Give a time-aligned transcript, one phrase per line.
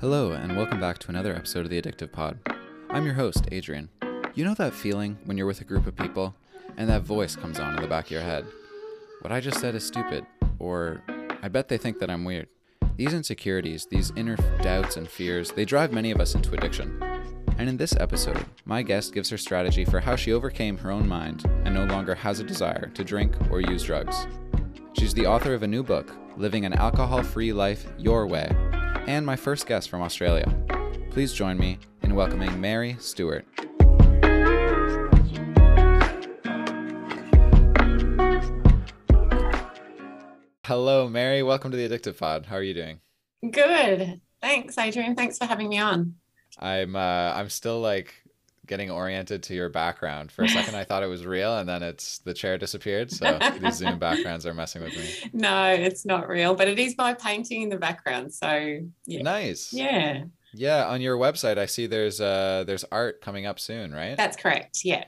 [0.00, 2.38] Hello, and welcome back to another episode of the Addictive Pod.
[2.88, 3.88] I'm your host, Adrian.
[4.32, 6.36] You know that feeling when you're with a group of people
[6.76, 8.46] and that voice comes on in the back of your head?
[9.22, 10.24] What I just said is stupid,
[10.60, 11.02] or
[11.42, 12.46] I bet they think that I'm weird.
[12.94, 17.02] These insecurities, these inner doubts and fears, they drive many of us into addiction.
[17.58, 21.08] And in this episode, my guest gives her strategy for how she overcame her own
[21.08, 24.28] mind and no longer has a desire to drink or use drugs.
[24.92, 28.48] She's the author of a new book, Living an Alcohol Free Life Your Way,
[29.08, 30.54] and my first guest from Australia.
[31.10, 33.46] Please join me in welcoming Mary Stuart.
[40.66, 41.42] Hello, Mary.
[41.42, 42.44] Welcome to the Addictive Pod.
[42.44, 43.00] How are you doing?
[43.50, 44.20] Good.
[44.42, 45.16] Thanks, Adrian.
[45.16, 46.16] Thanks for having me on.
[46.58, 48.14] I'm uh, I'm still like
[48.68, 50.30] getting oriented to your background.
[50.30, 53.10] For a second, I thought it was real, and then it's the chair disappeared.
[53.10, 55.30] So these Zoom backgrounds are messing with me.
[55.32, 58.32] No, it's not real, but it is my painting in the background.
[58.32, 59.22] So yeah.
[59.22, 59.72] nice.
[59.72, 60.24] Yeah.
[60.54, 60.86] Yeah.
[60.86, 64.16] On your website, I see there's uh there's art coming up soon, right?
[64.16, 64.84] That's correct.
[64.84, 65.04] Yeah.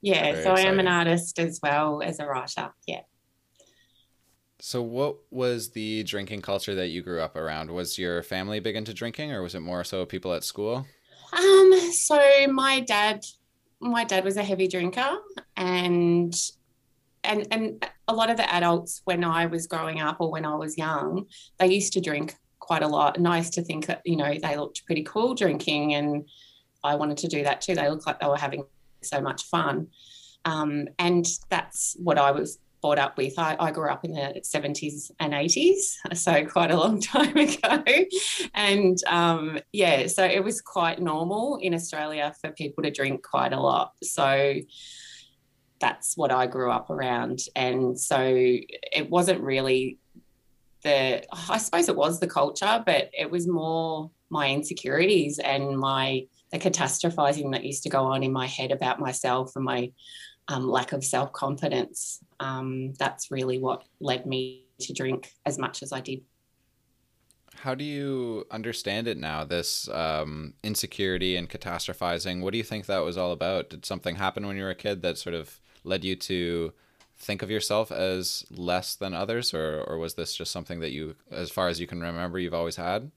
[0.00, 0.32] Yeah.
[0.32, 0.66] Very so exciting.
[0.66, 2.70] I am an artist as well as a writer.
[2.86, 3.00] Yeah.
[4.64, 7.72] So, what was the drinking culture that you grew up around?
[7.72, 10.86] Was your family big into drinking, or was it more so people at school?
[11.32, 13.24] Um, so my dad,
[13.80, 15.10] my dad was a heavy drinker,
[15.56, 16.34] and
[17.24, 20.54] and and a lot of the adults when I was growing up or when I
[20.54, 21.26] was young,
[21.58, 23.18] they used to drink quite a lot.
[23.20, 26.28] Nice to think that you know they looked pretty cool drinking, and
[26.84, 27.74] I wanted to do that too.
[27.74, 28.64] They looked like they were having
[29.02, 29.88] so much fun.
[30.44, 33.38] Um, and that's what I was brought up with.
[33.38, 37.84] I, I, grew up in the 70s and 80s, so quite a long time ago.
[38.54, 43.52] And um, yeah, so it was quite normal in Australia for people to drink quite
[43.52, 43.92] a lot.
[44.02, 44.54] So
[45.80, 47.40] that's what I grew up around.
[47.56, 49.98] And so it wasn't really
[50.82, 56.26] the, I suppose it was the culture, but it was more my insecurities and my,
[56.50, 59.92] the catastrophizing that used to go on in my head about myself and my
[60.48, 62.20] um, lack of self confidence.
[62.42, 66.22] Um, that's really what led me to drink as much as I did.
[67.54, 69.44] How do you understand it now?
[69.44, 72.40] This um, insecurity and catastrophizing.
[72.40, 73.70] What do you think that was all about?
[73.70, 76.72] Did something happen when you were a kid that sort of led you to
[77.16, 81.14] think of yourself as less than others, or or was this just something that you,
[81.30, 83.12] as far as you can remember, you've always had?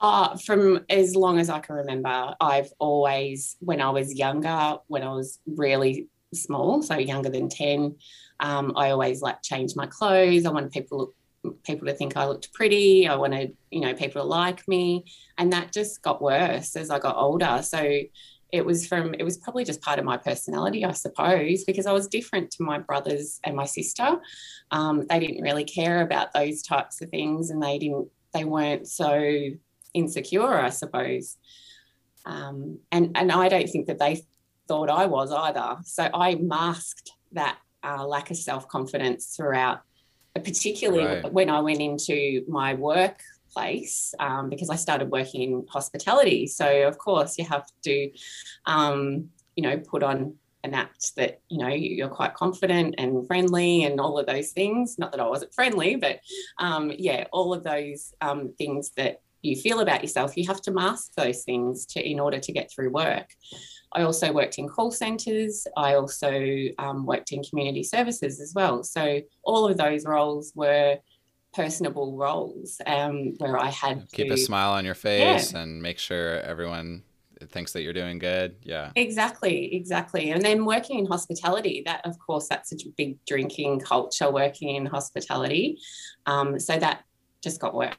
[0.00, 5.02] Uh, from as long as I can remember, I've always, when I was younger, when
[5.02, 7.96] I was really small, so younger than 10.
[8.40, 10.46] Um, I always like change my clothes.
[10.46, 11.12] I wanted people
[11.64, 13.08] people to think I looked pretty.
[13.08, 15.04] I wanted, you know, people to like me.
[15.38, 17.60] And that just got worse as I got older.
[17.62, 18.02] So
[18.52, 21.92] it was from it was probably just part of my personality, I suppose, because I
[21.92, 24.20] was different to my brothers and my sister.
[24.70, 28.86] Um, they didn't really care about those types of things and they didn't they weren't
[28.86, 29.50] so
[29.94, 31.36] insecure, I suppose.
[32.24, 34.22] Um, and and I don't think that they
[34.68, 35.78] thought I was either.
[35.84, 39.82] So I masked that uh, lack of self confidence throughout,
[40.34, 41.32] particularly right.
[41.32, 46.46] when I went into my workplace um, because I started working in hospitality.
[46.46, 48.10] So, of course, you have to,
[48.66, 50.34] um, you know, put on
[50.64, 54.96] an act that you know you're quite confident and friendly and all of those things
[54.98, 56.20] not that i wasn't friendly but
[56.58, 60.70] um, yeah all of those um, things that you feel about yourself you have to
[60.70, 63.28] mask those things to in order to get through work
[63.94, 65.66] I also worked in call centres.
[65.76, 66.32] I also
[66.78, 68.82] um, worked in community services as well.
[68.82, 70.98] So all of those roles were
[71.52, 75.60] personable roles um, where I had keep to, a smile on your face yeah.
[75.60, 77.02] and make sure everyone
[77.50, 78.56] thinks that you're doing good.
[78.62, 78.90] Yeah.
[78.96, 80.30] Exactly, exactly.
[80.30, 84.86] And then working in hospitality, that of course that's a big drinking culture working in
[84.86, 85.78] hospitality.
[86.26, 87.04] Um, so that
[87.42, 87.94] just got worse.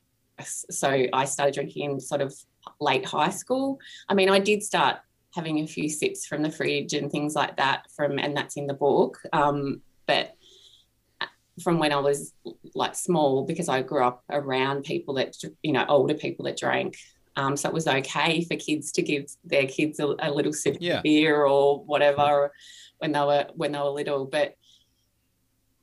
[0.72, 2.34] So I started drinking in sort of
[2.80, 3.80] late high school.
[4.10, 4.98] I mean, I did start
[5.34, 8.68] having a few sips from the fridge and things like that from and that's in
[8.68, 9.20] the book.
[9.32, 10.36] Um, but
[11.62, 12.34] from when I was
[12.74, 16.98] like small because I grew up around people that you know older people that drank
[17.36, 20.78] um, so it was okay for kids to give their kids a, a little sip
[20.80, 20.98] yeah.
[20.98, 22.52] of beer or whatever
[23.00, 24.26] when they were when they were little.
[24.26, 24.56] But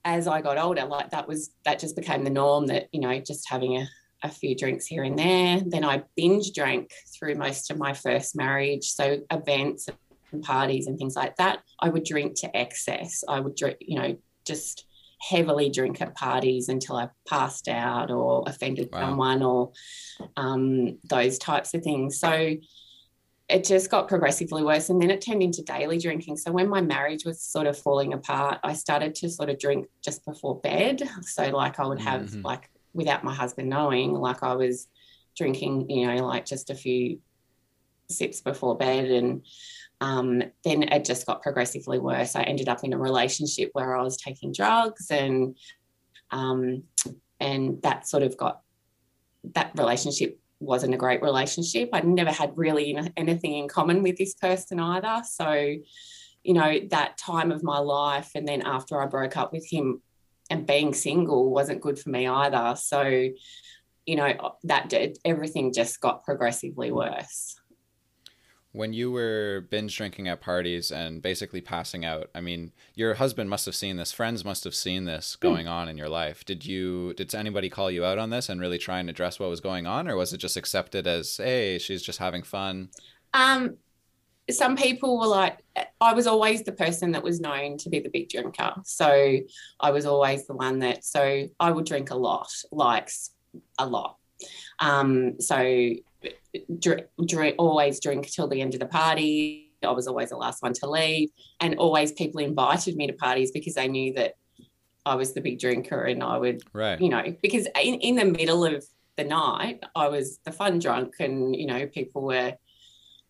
[0.04, 3.18] as I got older like that was that just became the norm that you know
[3.20, 3.88] just having a
[4.22, 5.60] a few drinks here and there.
[5.64, 8.90] Then I binge drank through most of my first marriage.
[8.90, 9.88] So events
[10.32, 13.24] and parties and things like that, I would drink to excess.
[13.28, 14.86] I would drink, you know, just
[15.20, 19.00] heavily drink at parties until I passed out or offended wow.
[19.00, 19.72] someone or
[20.36, 22.18] um, those types of things.
[22.18, 22.56] So
[23.50, 24.88] it just got progressively worse.
[24.88, 26.36] And then it turned into daily drinking.
[26.36, 29.88] So when my marriage was sort of falling apart, I started to sort of drink
[30.02, 31.02] just before bed.
[31.22, 32.42] So, like, I would have mm-hmm.
[32.42, 34.86] like without my husband knowing, like I was
[35.36, 37.18] drinking, you know, like just a few
[38.08, 39.10] sips before bed.
[39.10, 39.44] And
[40.00, 42.34] um, then it just got progressively worse.
[42.34, 45.56] I ended up in a relationship where I was taking drugs and
[46.30, 46.84] um,
[47.40, 48.60] and that sort of got
[49.54, 51.88] that relationship wasn't a great relationship.
[51.92, 55.22] I never had really anything in common with this person either.
[55.28, 55.76] So,
[56.44, 60.02] you know, that time of my life and then after I broke up with him
[60.50, 62.74] and being single wasn't good for me either.
[62.76, 63.30] So,
[64.04, 67.56] you know, that did everything just got progressively worse.
[68.72, 73.50] When you were binge drinking at parties and basically passing out, I mean, your husband
[73.50, 75.48] must have seen this, friends must have seen this hmm.
[75.48, 75.70] going mm.
[75.70, 76.44] on in your life.
[76.44, 79.50] Did you did anybody call you out on this and really try and address what
[79.50, 82.90] was going on or was it just accepted as, "Hey, she's just having fun?"
[83.34, 83.76] Um
[84.54, 85.58] some people were like
[86.00, 88.74] I was always the person that was known to be the big drinker.
[88.84, 89.38] So
[89.80, 93.10] I was always the one that so I would drink a lot, like
[93.78, 94.16] a lot.
[94.78, 95.92] Um, so
[96.78, 99.72] drink, drink, always drink till the end of the party.
[99.82, 101.30] I was always the last one to leave,
[101.60, 104.34] and always people invited me to parties because they knew that
[105.06, 107.00] I was the big drinker, and I would, right.
[107.00, 108.84] you know, because in, in the middle of
[109.16, 112.54] the night, I was the fun drunk, and you know, people were,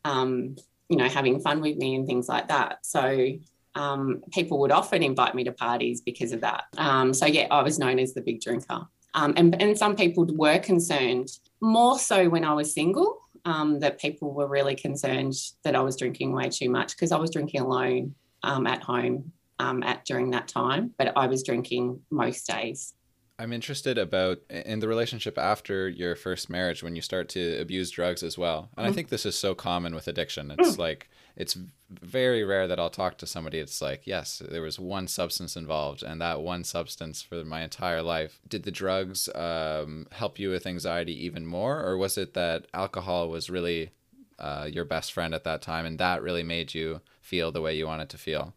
[0.05, 0.56] um,
[0.90, 2.84] you know, having fun with me and things like that.
[2.84, 3.28] So
[3.76, 6.64] um, people would often invite me to parties because of that.
[6.76, 8.81] Um, so yeah, I was known as the big drinker.
[9.14, 11.28] Um, and, and some people were concerned,
[11.60, 15.34] more so when I was single, um, that people were really concerned
[15.64, 19.32] that I was drinking way too much because I was drinking alone um, at home
[19.58, 22.94] um, at during that time, but I was drinking most days.
[23.40, 27.90] I'm interested about in the relationship after your first marriage when you start to abuse
[27.90, 28.69] drugs as well.
[28.76, 28.92] And mm-hmm.
[28.92, 30.50] I think this is so common with addiction.
[30.58, 30.78] It's mm.
[30.78, 31.56] like it's
[31.88, 36.02] very rare that I'll talk to somebody it's like, yes, there was one substance involved
[36.02, 38.40] and that one substance for my entire life.
[38.46, 43.31] Did the drugs um, help you with anxiety even more or was it that alcohol
[43.31, 43.90] was really
[44.38, 47.75] uh, your best friend at that time and that really made you feel the way
[47.75, 48.52] you wanted to feel?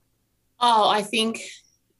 [0.59, 1.39] Oh, I think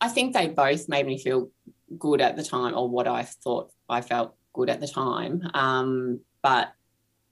[0.01, 1.50] I think they both made me feel
[1.98, 5.42] good at the time or what I thought I felt good at the time.
[5.54, 6.74] Um, but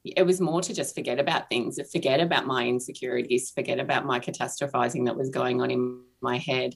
[0.04, 4.20] it was more to just forget about things, forget about my insecurities, forget about my
[4.20, 6.74] catastrophizing that was going on in my head.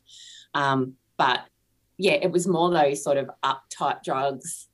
[0.53, 1.41] Um, but
[1.97, 4.67] yeah, it was more those sort of uptight drugs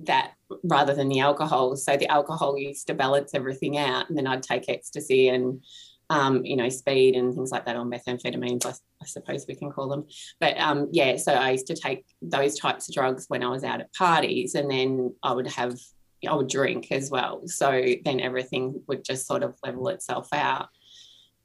[0.00, 0.32] that
[0.64, 1.76] rather than the alcohol.
[1.76, 5.62] So the alcohol used to balance everything out, and then I'd take ecstasy and
[6.10, 8.66] um, you know, speed and things like that, or methamphetamines,
[9.04, 10.06] I suppose we can call them.
[10.40, 13.64] But um, yeah, so I used to take those types of drugs when I was
[13.64, 15.78] out at parties, and then I would have,
[16.26, 17.46] I would drink as well.
[17.46, 20.68] So then everything would just sort of level itself out.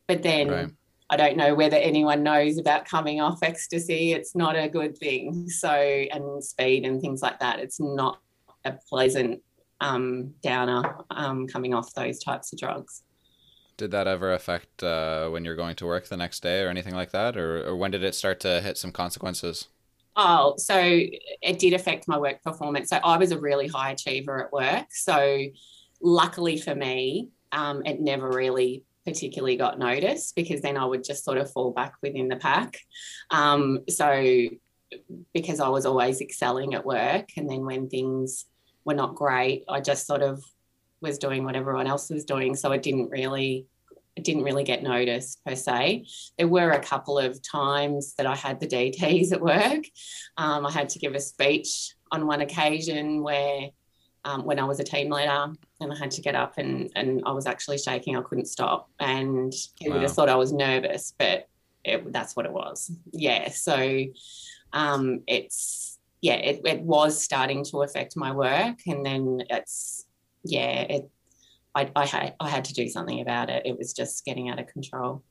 [0.08, 0.70] But then right.
[1.10, 4.14] I don't know whether anyone knows about coming off ecstasy.
[4.14, 5.50] It's not a good thing.
[5.50, 8.20] So, and speed and things like that, it's not
[8.64, 9.42] a pleasant
[9.82, 13.04] um, downer um, coming off those types of drugs.
[13.80, 16.94] Did that ever affect uh, when you're going to work the next day or anything
[16.94, 17.38] like that?
[17.38, 19.70] Or, or when did it start to hit some consequences?
[20.18, 22.90] Oh, so it did affect my work performance.
[22.90, 24.88] So I was a really high achiever at work.
[24.90, 25.46] So
[26.02, 31.24] luckily for me, um, it never really particularly got noticed because then I would just
[31.24, 32.80] sort of fall back within the pack.
[33.32, 34.50] Um, so
[35.34, 38.46] because I was always excelling at work, and then when things
[38.84, 40.44] were not great, I just sort of
[41.00, 42.56] was doing what everyone else was doing.
[42.56, 43.68] So it didn't really
[44.24, 46.06] didn't really get noticed per se.
[46.38, 49.86] There were a couple of times that I had the DTs at work.
[50.38, 53.70] Um, I had to give a speech on one occasion where
[54.26, 55.48] um, when I was a team leader
[55.80, 58.18] and I had to get up and, and I was actually shaking.
[58.18, 58.90] I couldn't stop.
[59.00, 60.00] And he wow.
[60.00, 61.48] have thought I was nervous, but
[61.84, 62.92] it, that's what it was.
[63.12, 63.50] Yeah.
[63.50, 64.06] So
[64.74, 68.80] um, it's, yeah, it, it was starting to affect my work.
[68.86, 70.06] And then it's,
[70.44, 71.10] yeah, it,
[71.76, 73.66] I, I, had, I had to do something about it.
[73.66, 75.24] It was just getting out of control.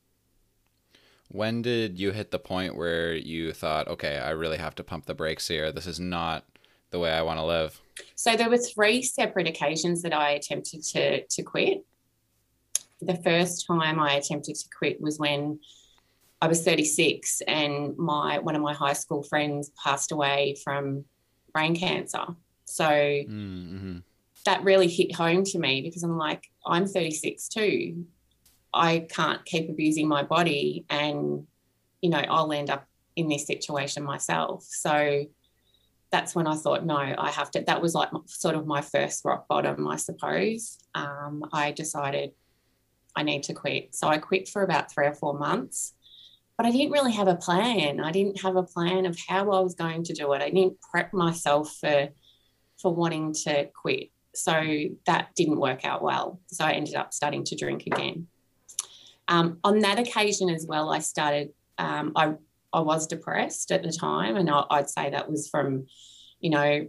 [1.29, 5.05] When did you hit the point where you thought, okay, I really have to pump
[5.05, 5.71] the brakes here?
[5.71, 6.45] This is not
[6.89, 7.79] the way I want to live?
[8.15, 11.85] So there were three separate occasions that I attempted to, to quit.
[13.01, 15.59] The first time I attempted to quit was when
[16.41, 21.05] I was 36 and my one of my high school friends passed away from
[21.53, 22.25] brain cancer.
[22.65, 23.99] So mm-hmm
[24.45, 28.05] that really hit home to me because I'm like, I'm 36 too.
[28.73, 31.45] I can't keep abusing my body and,
[32.01, 34.63] you know, I'll end up in this situation myself.
[34.63, 35.25] So
[36.11, 37.61] that's when I thought, no, I have to.
[37.61, 40.79] That was like sort of my first rock bottom, I suppose.
[40.95, 42.31] Um, I decided
[43.15, 43.95] I need to quit.
[43.95, 45.93] So I quit for about three or four months,
[46.57, 47.99] but I didn't really have a plan.
[47.99, 50.41] I didn't have a plan of how I was going to do it.
[50.41, 52.09] I didn't prep myself for
[52.81, 54.53] for wanting to quit so
[55.05, 56.39] that didn't work out well.
[56.47, 58.27] So I ended up starting to drink again.
[59.27, 62.33] Um, on that occasion as well, I started, um, I,
[62.73, 64.35] I was depressed at the time.
[64.35, 65.87] And I, I'd say that was from,
[66.39, 66.87] you know,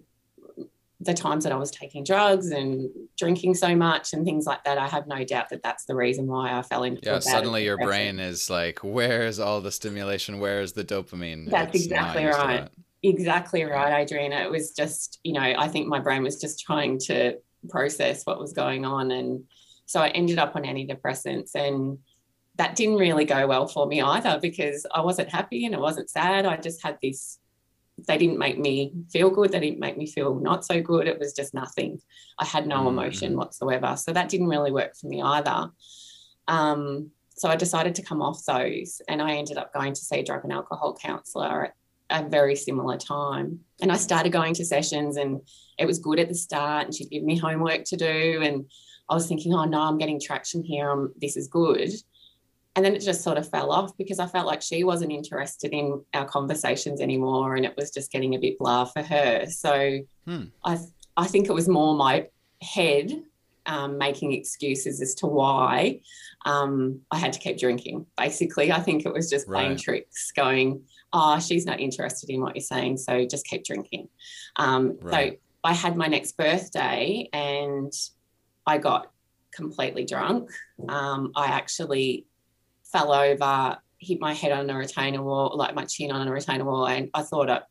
[1.03, 4.77] the times that I was taking drugs and drinking so much and things like that,
[4.77, 7.01] I have no doubt that that's the reason why I fell into.
[7.03, 10.41] Yeah, suddenly your brain is like, "Where's all the stimulation?
[10.41, 12.65] Where's the dopamine?" That's it's exactly right.
[12.65, 12.73] That.
[13.03, 14.37] Exactly right, Adriana.
[14.37, 17.39] It was just, you know, I think my brain was just trying to
[17.69, 19.45] process what was going on, and
[19.87, 21.99] so I ended up on antidepressants, and
[22.57, 26.11] that didn't really go well for me either because I wasn't happy and I wasn't
[26.11, 26.45] sad.
[26.45, 27.39] I just had this
[28.07, 29.53] they didn't make me feel good.
[29.53, 31.07] They didn't make me feel not so good.
[31.07, 32.01] It was just nothing.
[32.39, 33.37] I had no emotion mm.
[33.37, 33.97] whatsoever.
[33.97, 35.71] So that didn't really work for me either.
[36.49, 40.21] Um, so I decided to come off those and I ended up going to see
[40.21, 41.75] a drug and alcohol counselor at
[42.11, 43.61] a very similar time.
[43.81, 45.41] And I started going to sessions and
[45.79, 48.41] it was good at the start and she'd give me homework to do.
[48.43, 48.65] And
[49.09, 50.91] I was thinking, oh no, I'm getting traction here.
[50.91, 51.91] I'm, this is good
[52.77, 55.73] and then it just sort of fell off because I felt like she wasn't interested
[55.73, 59.47] in our conversations anymore, and it was just getting a bit blah for her.
[59.49, 60.45] So hmm.
[60.65, 60.79] I
[61.17, 62.29] I think it was more my
[62.63, 63.23] head
[63.67, 66.01] um, making excuses as to why
[66.47, 68.07] um, I had to keep drinking.
[68.17, 69.79] Basically, I think it was just playing right.
[69.79, 74.09] tricks, going, "Oh, she's not interested in what you're saying, so just keep drinking."
[74.57, 75.33] Um, right.
[75.33, 77.93] So I had my next birthday, and
[78.67, 79.13] I got
[79.53, 80.51] completely drunk.
[80.89, 82.27] Um, I actually
[82.85, 86.65] fell over, hit my head on a retainer wall, like my chin on a retainer
[86.65, 87.63] wall, and I thought I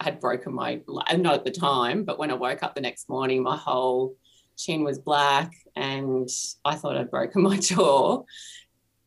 [0.00, 3.42] had broken my, not at the time, but when I woke up the next morning,
[3.42, 4.16] my whole
[4.56, 6.28] chin was black and
[6.64, 8.22] I thought I'd broken my jaw.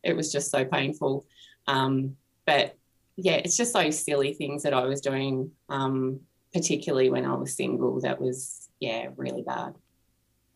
[0.02, 1.26] It was just so painful.
[1.66, 2.76] Um, but
[3.22, 6.20] yeah, it's just those silly things that I was doing, um,
[6.52, 9.74] particularly when I was single, that was, yeah, really bad.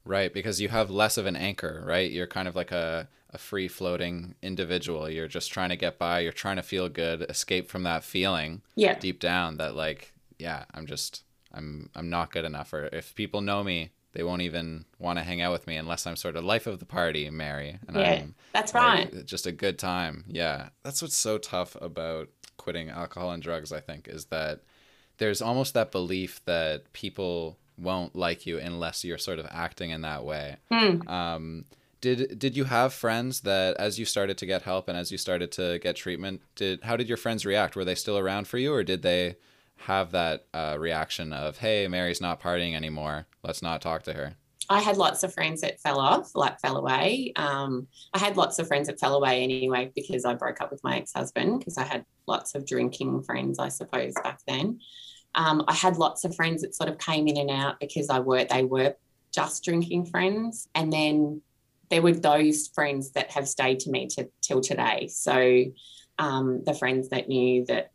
[0.04, 2.10] Right, because you have less of an anchor, right?
[2.10, 5.08] You're kind of like a, a free floating individual.
[5.08, 6.20] You're just trying to get by.
[6.20, 8.62] You're trying to feel good, escape from that feeling.
[8.76, 8.98] Yeah.
[8.98, 12.72] Deep down, that like, yeah, I'm just, I'm, I'm not good enough.
[12.72, 16.06] Or if people know me, they won't even want to hang out with me unless
[16.06, 17.78] I'm sort of life of the party, Mary.
[17.88, 19.12] And yeah, I'm, that's right.
[19.12, 20.24] Like, just a good time.
[20.28, 22.28] Yeah, that's what's so tough about
[22.64, 23.72] quitting alcohol and drugs.
[23.72, 24.60] I think is that
[25.18, 30.00] there's almost that belief that people won't like you unless you're sort of acting in
[30.00, 30.56] that way.
[30.72, 31.08] Mm.
[31.08, 31.64] Um,
[32.00, 35.18] did did you have friends that as you started to get help and as you
[35.18, 38.58] started to get treatment did how did your friends react were they still around for
[38.58, 39.36] you or did they
[39.76, 44.34] have that uh, reaction of hey mary's not partying anymore let's not talk to her
[44.68, 47.32] I had lots of friends that fell off, like fell away.
[47.36, 50.82] Um, I had lots of friends that fell away anyway because I broke up with
[50.82, 54.80] my ex husband because I had lots of drinking friends, I suppose, back then.
[55.34, 58.20] Um, I had lots of friends that sort of came in and out because I
[58.20, 58.94] were they were
[59.34, 61.42] just drinking friends, and then
[61.90, 65.08] there were those friends that have stayed to me to, till today.
[65.08, 65.64] So
[66.18, 67.92] um, the friends that knew that,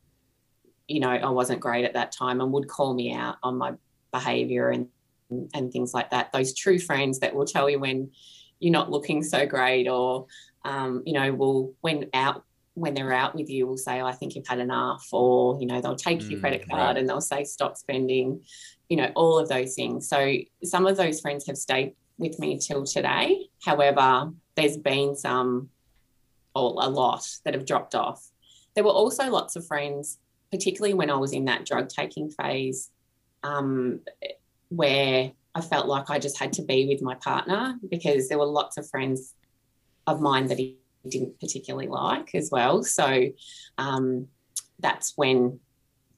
[0.87, 3.73] you know, I wasn't great at that time and would call me out on my
[4.11, 4.87] behavior and
[5.29, 6.31] and things like that.
[6.31, 8.11] Those true friends that will tell you when
[8.59, 10.27] you're not looking so great or
[10.65, 12.43] um, you know, will when out
[12.75, 15.67] when they're out with you will say, oh, I think you've had enough, or, you
[15.67, 16.97] know, they'll take mm, your credit card right.
[16.97, 18.41] and they'll say, stop spending,
[18.87, 20.07] you know, all of those things.
[20.07, 23.47] So some of those friends have stayed with me till today.
[23.65, 25.69] However, there's been some,
[26.55, 28.25] or a lot, that have dropped off.
[28.75, 30.17] There were also lots of friends,
[30.49, 32.91] particularly when I was in that drug taking phase,
[33.43, 33.99] um,
[34.69, 38.45] where I felt like I just had to be with my partner because there were
[38.45, 39.33] lots of friends
[40.07, 42.83] of mine that he didn't particularly like as well.
[42.83, 43.29] So
[43.77, 44.27] um,
[44.79, 45.59] that's when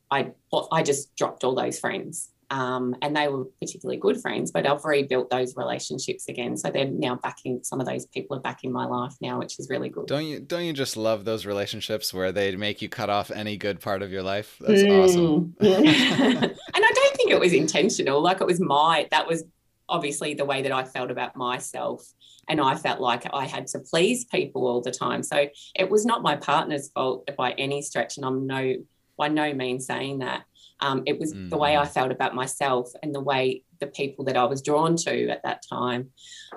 [0.09, 0.31] I
[0.71, 4.83] I just dropped all those friends um, and they were particularly good friends, but I've
[4.83, 6.57] rebuilt those relationships again.
[6.57, 7.63] So they're now back in.
[7.63, 10.07] Some of those people are back in my life now, which is really good.
[10.07, 10.41] Don't you?
[10.41, 14.01] Don't you just love those relationships where they make you cut off any good part
[14.01, 14.57] of your life?
[14.59, 15.03] That's mm.
[15.03, 15.55] awesome.
[15.61, 18.21] and I don't think it was intentional.
[18.21, 19.07] Like it was my.
[19.11, 19.45] That was
[19.87, 22.05] obviously the way that I felt about myself.
[22.49, 25.23] And I felt like I had to please people all the time.
[25.23, 28.17] So it was not my partner's fault by any stretch.
[28.17, 28.75] And I'm no
[29.17, 30.43] by no means saying that.
[30.81, 31.49] Um, it was mm.
[31.49, 31.89] the way I mm.
[31.89, 35.63] felt about myself and the way the people that I was drawn to at that
[35.69, 36.09] time.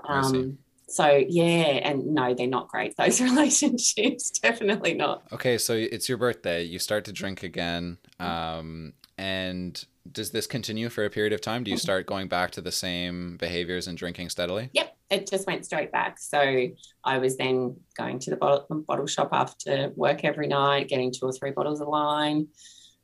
[0.08, 2.96] Um, so yeah, and no, they're not great.
[2.98, 5.24] Those relationships, definitely not.
[5.32, 6.62] Okay, so it's your birthday.
[6.62, 11.64] You start to drink again, um, and does this continue for a period of time?
[11.64, 14.68] Do you start going back to the same behaviors and drinking steadily?
[14.72, 16.18] Yep, it just went straight back.
[16.18, 16.68] So
[17.04, 21.26] I was then going to the bottle, bottle shop after work every night, getting two
[21.26, 22.48] or three bottles of wine.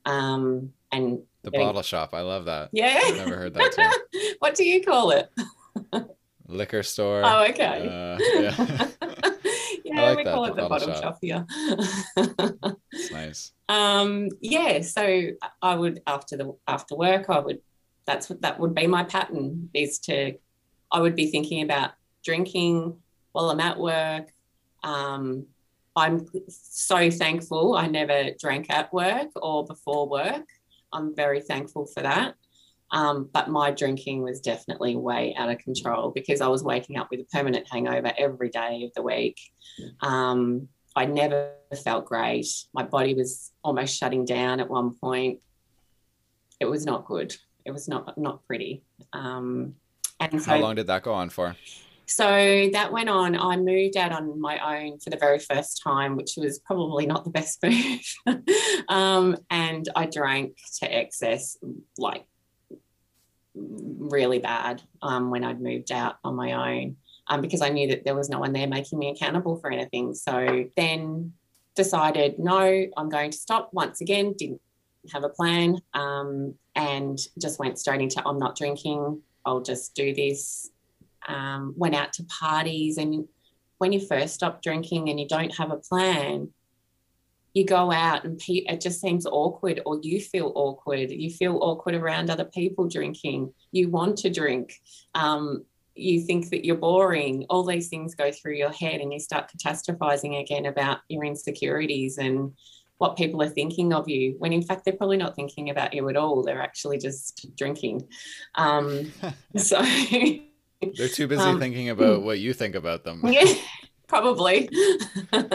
[0.04, 2.70] Um, and the bottle shop, I love that.
[2.72, 3.98] Yeah, I've never heard that.
[4.40, 5.30] what do you call it?
[6.46, 7.22] Liquor store.
[7.24, 7.86] Oh, okay.
[7.86, 8.88] Uh, yeah.
[9.84, 11.18] yeah, like we that, call the it the bottle bottom shop.
[11.22, 11.46] here.
[12.92, 13.52] it's nice.
[13.68, 15.28] um, yeah, so
[15.62, 17.60] I would after the after work, I would
[18.06, 20.34] that's what that would be my pattern is to
[20.90, 21.92] I would be thinking about
[22.24, 22.96] drinking
[23.32, 24.28] while I'm at work.
[24.82, 25.46] Um,
[25.96, 30.46] I'm so thankful I never drank at work or before work.
[30.92, 32.34] I'm very thankful for that.
[32.92, 37.08] Um, but my drinking was definitely way out of control because I was waking up
[37.10, 39.38] with a permanent hangover every day of the week.
[40.00, 41.52] Um, I never
[41.84, 42.48] felt great.
[42.74, 45.38] My body was almost shutting down at one point.
[46.58, 47.36] It was not good.
[47.64, 48.82] It was not not pretty.
[49.12, 49.76] Um,
[50.18, 51.56] and so How long did that go on for?
[52.10, 53.36] So that went on.
[53.36, 57.22] I moved out on my own for the very first time, which was probably not
[57.22, 58.00] the best move.
[58.88, 61.56] um, and I drank to excess,
[61.98, 62.24] like
[63.54, 66.96] really bad, um, when I'd moved out on my own,
[67.28, 70.12] um, because I knew that there was no one there making me accountable for anything.
[70.12, 71.32] So then
[71.76, 74.34] decided, no, I'm going to stop once again.
[74.36, 74.60] Didn't
[75.12, 79.22] have a plan, um, and just went straight into I'm not drinking.
[79.46, 80.70] I'll just do this
[81.30, 82.98] um, went out to parties.
[82.98, 83.26] And
[83.78, 86.48] when you first stop drinking and you don't have a plan
[87.52, 91.10] you go out and pe- it just seems awkward or you feel awkward.
[91.10, 93.52] You feel awkward around other people drinking.
[93.72, 94.74] You want to drink.
[95.14, 95.64] Um,
[95.96, 97.46] you think that you're boring.
[97.50, 102.18] All these things go through your head and you start catastrophizing again about your insecurities
[102.18, 102.52] and
[102.98, 106.08] what people are thinking of you when in fact they're probably not thinking about you
[106.08, 106.42] at all.
[106.42, 108.06] They're actually just drinking.
[108.54, 109.10] Um,
[109.56, 109.82] so
[110.80, 113.20] They're too busy Um, thinking about what you think about them.
[113.24, 113.52] yeah
[114.06, 114.68] probably.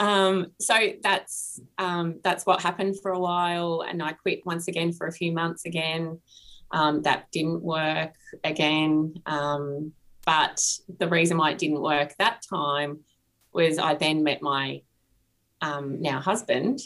[0.00, 4.92] Um, so that's um, that's what happened for a while and i quit once again
[4.92, 6.20] for a few months again.
[6.70, 9.14] Um, that didn't work again.
[9.26, 9.92] Um,
[10.24, 10.62] but
[11.00, 13.00] the reason why it didn't work that time
[13.52, 14.82] was i then met my
[15.62, 16.78] um, now husband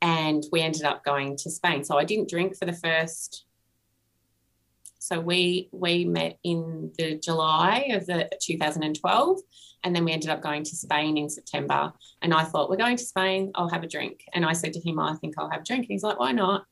[0.00, 1.82] and we ended up going to spain.
[1.82, 3.45] So i didn't drink for the first
[5.06, 9.38] so we we met in the July of the 2012,
[9.84, 11.92] and then we ended up going to Spain in September.
[12.22, 13.52] And I thought we're going to Spain.
[13.54, 14.24] I'll have a drink.
[14.34, 15.82] And I said to him, I think I'll have a drink.
[15.82, 16.64] And he's like, Why not?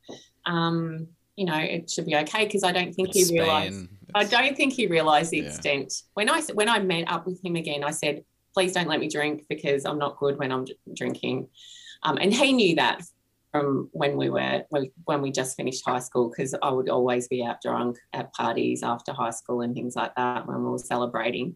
[0.46, 3.86] Um, you know, it should be okay because I don't think he realised.
[4.16, 5.44] I don't think he realised the Yeah.
[5.44, 5.92] extent.
[6.14, 9.08] When I when I met up with him again, I said, "Please don't let me
[9.08, 11.48] drink because I'm not good when I'm drinking,"
[12.02, 13.00] um, and he knew that
[13.54, 14.64] from when we were
[15.04, 18.82] when, we just finished high school because I would always be out drunk at parties
[18.82, 21.54] after high school and things like that when we were celebrating.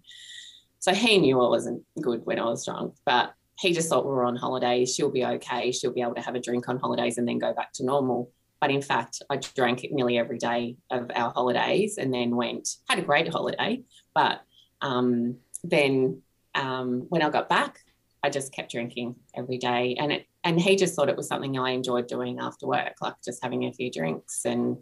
[0.79, 4.13] So he knew I wasn't good when I was drunk, but he just thought we
[4.13, 4.95] were on holidays.
[4.95, 5.73] She'll be okay.
[5.73, 8.31] She'll be able to have a drink on holidays and then go back to normal.
[8.61, 13.01] But in fact, I drank nearly every day of our holidays and then went, had
[13.01, 13.83] a great holiday.
[14.15, 14.43] But
[14.83, 16.23] um, then
[16.55, 17.81] um, when I got back,
[18.23, 19.97] I just kept drinking every day.
[19.99, 23.15] And it, and he just thought it was something I enjoyed doing after work, like
[23.25, 24.79] just having a few drinks and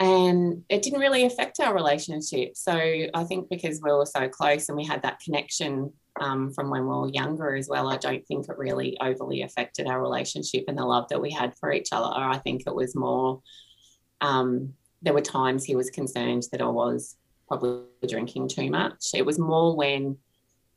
[0.00, 2.56] and it didn't really affect our relationship.
[2.56, 6.70] So I think because we were so close and we had that connection um, from
[6.70, 10.64] when we were younger as well, I don't think it really overly affected our relationship
[10.68, 12.14] and the love that we had for each other.
[12.14, 13.40] I think it was more,
[14.20, 17.16] um, there were times he was concerned that I was
[17.48, 19.06] probably drinking too much.
[19.14, 20.16] It was more when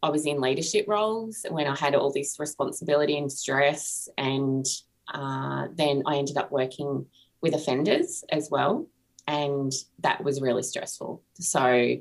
[0.04, 4.10] I was in leadership roles, when I had all this responsibility and stress.
[4.18, 4.66] And
[5.14, 7.06] uh, then I ended up working
[7.42, 8.88] with offenders as well
[9.28, 11.24] and that was really stressful.
[11.36, 11.98] So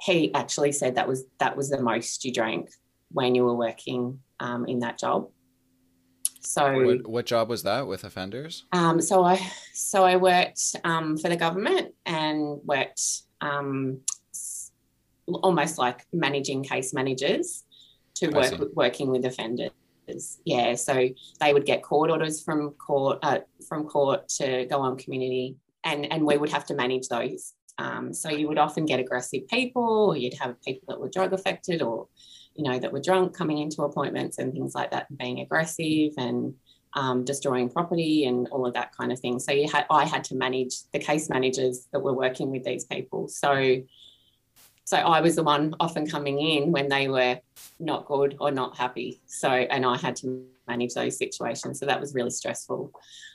[0.00, 2.70] he actually said that was that was the most you drank
[3.10, 5.28] when you were working um, in that job.
[6.40, 8.64] So What, what job was that with offenders?
[8.72, 9.36] um, so I
[9.72, 13.02] so I worked um, for the government and worked
[13.40, 14.00] um,
[15.42, 17.64] almost like managing case managers
[18.16, 19.70] to work with, working with offenders.
[20.44, 21.08] Yeah, so
[21.40, 26.10] they would get court orders from court uh, from court to go on community, and
[26.10, 27.54] and we would have to manage those.
[27.78, 31.32] Um, so you would often get aggressive people, or you'd have people that were drug
[31.32, 32.08] affected, or
[32.54, 36.54] you know that were drunk coming into appointments and things like that, being aggressive and
[36.94, 39.38] um, destroying property and all of that kind of thing.
[39.38, 42.84] So you had I had to manage the case managers that were working with these
[42.84, 43.28] people.
[43.28, 43.82] So
[44.88, 47.38] so I was the one often coming in when they were
[47.78, 49.20] not good or not happy.
[49.26, 51.78] So and I had to manage those situations.
[51.78, 52.90] So that was really stressful.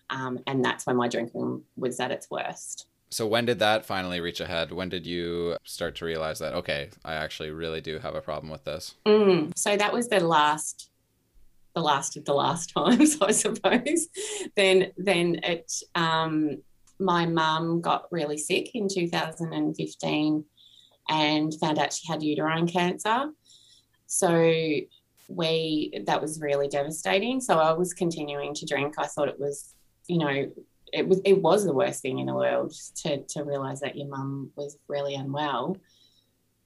[0.09, 2.87] Um, and that's when my drinking was at its worst.
[3.11, 4.71] So when did that finally reach a head?
[4.71, 8.51] When did you start to realize that okay, I actually really do have a problem
[8.51, 8.95] with this?
[9.05, 10.89] Mm, so that was the last,
[11.75, 14.07] the last of the last times, I suppose.
[14.55, 16.63] then, then it, um,
[16.99, 20.45] my mum got really sick in 2015
[21.09, 23.31] and found out she had uterine cancer.
[24.07, 24.29] So
[25.27, 27.41] we that was really devastating.
[27.41, 28.95] So I was continuing to drink.
[28.97, 29.73] I thought it was,
[30.07, 30.51] you know,
[30.91, 34.07] it was it was the worst thing in the world to to realize that your
[34.07, 35.77] mum was really unwell.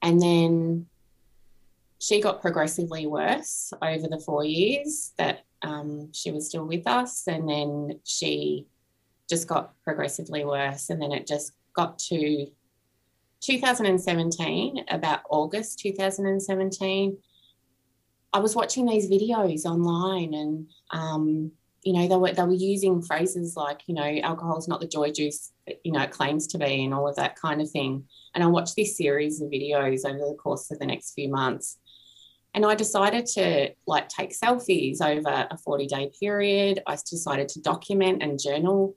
[0.01, 0.87] And then
[1.99, 7.25] she got progressively worse over the four years that um, she was still with us,
[7.27, 8.67] and then she
[9.29, 12.47] just got progressively worse, and then it just got to
[13.47, 17.17] 2017, about August 2017.
[18.33, 23.01] I was watching these videos online, and um, you know, they were they were using
[23.01, 26.57] phrases like, you know, alcohol is not the joy juice, you know, it claims to
[26.57, 28.03] be, and all of that kind of thing.
[28.35, 31.79] And I watched this series of videos over the course of the next few months.
[32.53, 36.81] And I decided to like take selfies over a 40 day period.
[36.85, 38.95] I decided to document and journal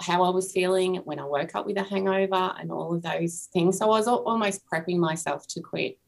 [0.00, 3.48] how I was feeling when I woke up with a hangover and all of those
[3.52, 3.78] things.
[3.78, 5.98] So I was almost prepping myself to quit.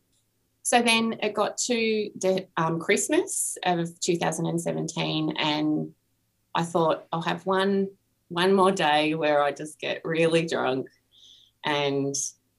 [0.62, 2.11] So then it got to
[2.59, 5.92] um, Christmas of 2017, and
[6.55, 7.88] I thought I'll have one
[8.29, 10.88] one more day where I just get really drunk,
[11.64, 12.14] and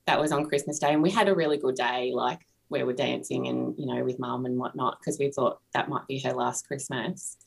[0.08, 2.40] that was on Christmas Day, and we had a really good day, like
[2.70, 6.08] where we're dancing and you know with mum and whatnot, because we thought that might
[6.08, 7.38] be her last Christmas.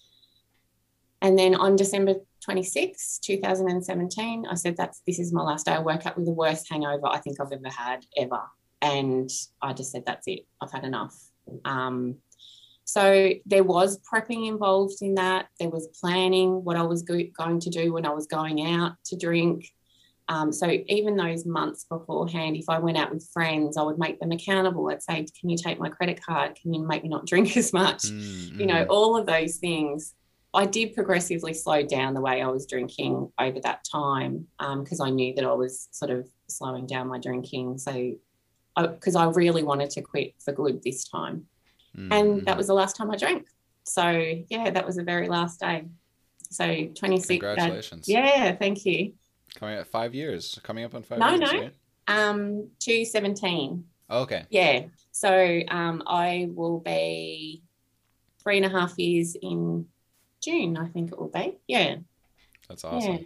[1.23, 5.79] And then on December 26, 2017, I said, "That's this is my last day." I
[5.79, 8.43] woke up with the worst hangover I think I've ever had ever,
[8.83, 9.31] and
[9.63, 10.47] I just said, "That's it.
[10.61, 11.17] I've had enough."
[11.65, 12.17] Um,
[12.85, 15.47] so there was prepping involved in that.
[15.61, 18.97] There was planning what I was go- going to do when I was going out
[19.07, 19.73] to drink.
[20.29, 24.19] Um, so even those months beforehand, if I went out with friends, I would make
[24.19, 24.89] them accountable.
[24.91, 26.57] I'd say, "Can you take my credit card?
[26.61, 28.59] Can you make me not drink as much?" Mm-hmm.
[28.59, 30.15] You know, all of those things.
[30.55, 35.07] I did progressively slow down the way I was drinking over that time because um,
[35.07, 37.79] I knew that I was sort of slowing down my drinking.
[37.79, 38.13] So,
[38.77, 41.47] because I, I, really wanted to quit for good this time.
[41.97, 42.13] Mm-hmm.
[42.13, 43.47] And that was the last time I drank.
[43.85, 45.87] So, yeah, that was the very last day.
[46.51, 47.27] So, 26.
[47.29, 48.09] Congratulations.
[48.09, 49.15] Uh, yeah, thank you.
[49.55, 50.59] Coming up five years.
[50.63, 51.41] Coming up on five no, years.
[51.41, 51.63] No, no.
[51.63, 51.75] Right?
[52.09, 53.85] Um, 217.
[54.11, 54.45] Oh, okay.
[54.51, 54.85] Yeah.
[55.13, 57.63] So, um, I will be
[58.43, 59.87] three and a half years in
[60.43, 61.59] June, I think it will be.
[61.69, 61.97] Yeah.
[62.69, 63.13] That's awesome.
[63.13, 63.19] Yeah.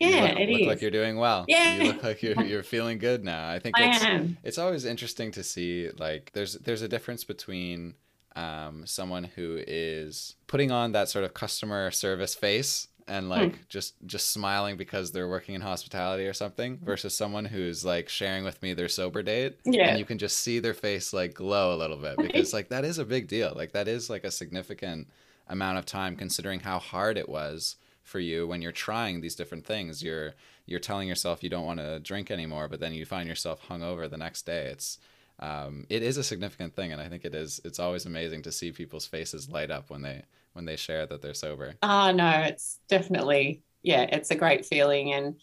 [0.00, 1.44] Yeah, you look, it look like you're doing well.
[1.46, 1.76] Yeah.
[1.76, 3.48] You look like you're you're feeling good now.
[3.48, 4.36] I think I it's am.
[4.42, 7.94] it's always interesting to see like there's there's a difference between
[8.34, 13.68] um, someone who is putting on that sort of customer service face and like mm.
[13.68, 18.44] just just smiling because they're working in hospitality or something versus someone who's like sharing
[18.44, 19.88] with me their sober date yeah.
[19.88, 22.84] and you can just see their face like glow a little bit because like that
[22.84, 25.06] is a big deal like that is like a significant
[25.48, 29.64] amount of time considering how hard it was for you when you're trying these different
[29.64, 30.02] things.
[30.02, 30.34] You're
[30.66, 34.08] you're telling yourself you don't want to drink anymore but then you find yourself hungover
[34.08, 34.66] the next day.
[34.66, 34.98] It's
[35.40, 38.52] um, it is a significant thing and i think it is it's always amazing to
[38.52, 41.74] see people's faces light up when they when they share that they're sober.
[41.82, 45.12] Oh no it's definitely yeah it's a great feeling.
[45.12, 45.36] And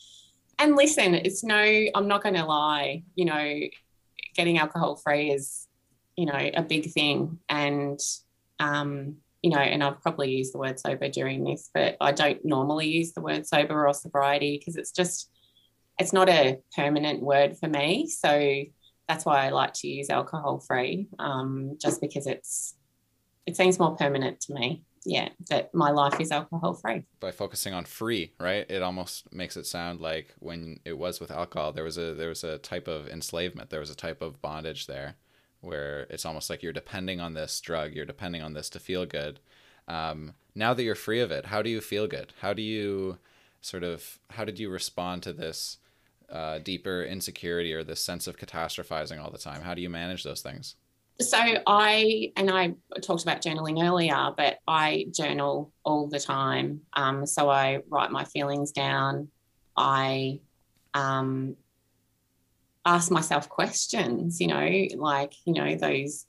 [0.60, 1.62] and listen it's no
[1.96, 3.60] i'm not going to lie you know
[4.36, 5.68] getting alcohol free is
[6.16, 7.40] you know a big thing.
[7.50, 8.00] And
[8.60, 12.44] um you know, and I've probably used the word sober during this, but I don't
[12.46, 15.30] normally use the word sober or sobriety because it's just,
[16.00, 18.08] it's not a permanent word for me.
[18.08, 18.64] So
[19.08, 22.76] that's why I like to use alcohol free, um, just because it's,
[23.48, 24.84] it seems more permanent to me.
[25.04, 27.02] Yeah, that my life is alcohol free.
[27.20, 28.70] By focusing on free, right?
[28.70, 32.30] It almost makes it sound like when it was with alcohol, there was a there
[32.30, 35.16] was a type of enslavement, there was a type of bondage there
[35.62, 39.06] where it's almost like you're depending on this drug, you're depending on this to feel
[39.06, 39.39] good.
[39.88, 42.34] Um, now that you're free of it, how do you feel good?
[42.41, 43.17] How do you
[43.62, 45.78] sort of how did you respond to this
[46.30, 49.62] uh, deeper insecurity or this sense of catastrophizing all the time?
[49.62, 50.76] How do you manage those things?
[51.19, 56.82] So I and I talked about journaling earlier, but I journal all the time.
[56.93, 59.28] Um, so I write my feelings down.
[59.78, 60.39] I
[60.93, 61.56] um,
[62.86, 66.26] ask myself questions, you know, like, you know, those,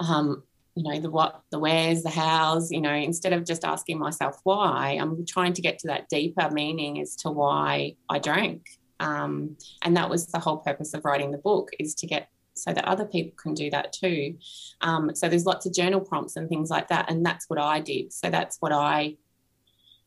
[0.00, 0.42] um,
[0.74, 4.40] you know, the what, the where's, the hows, you know, instead of just asking myself
[4.44, 8.66] why, I'm trying to get to that deeper meaning as to why I drank.
[9.00, 12.72] Um, and that was the whole purpose of writing the book is to get so
[12.72, 14.36] that other people can do that too.
[14.80, 17.80] Um, so there's lots of journal prompts and things like that, and that's what I
[17.80, 18.12] did.
[18.12, 19.16] So that's what I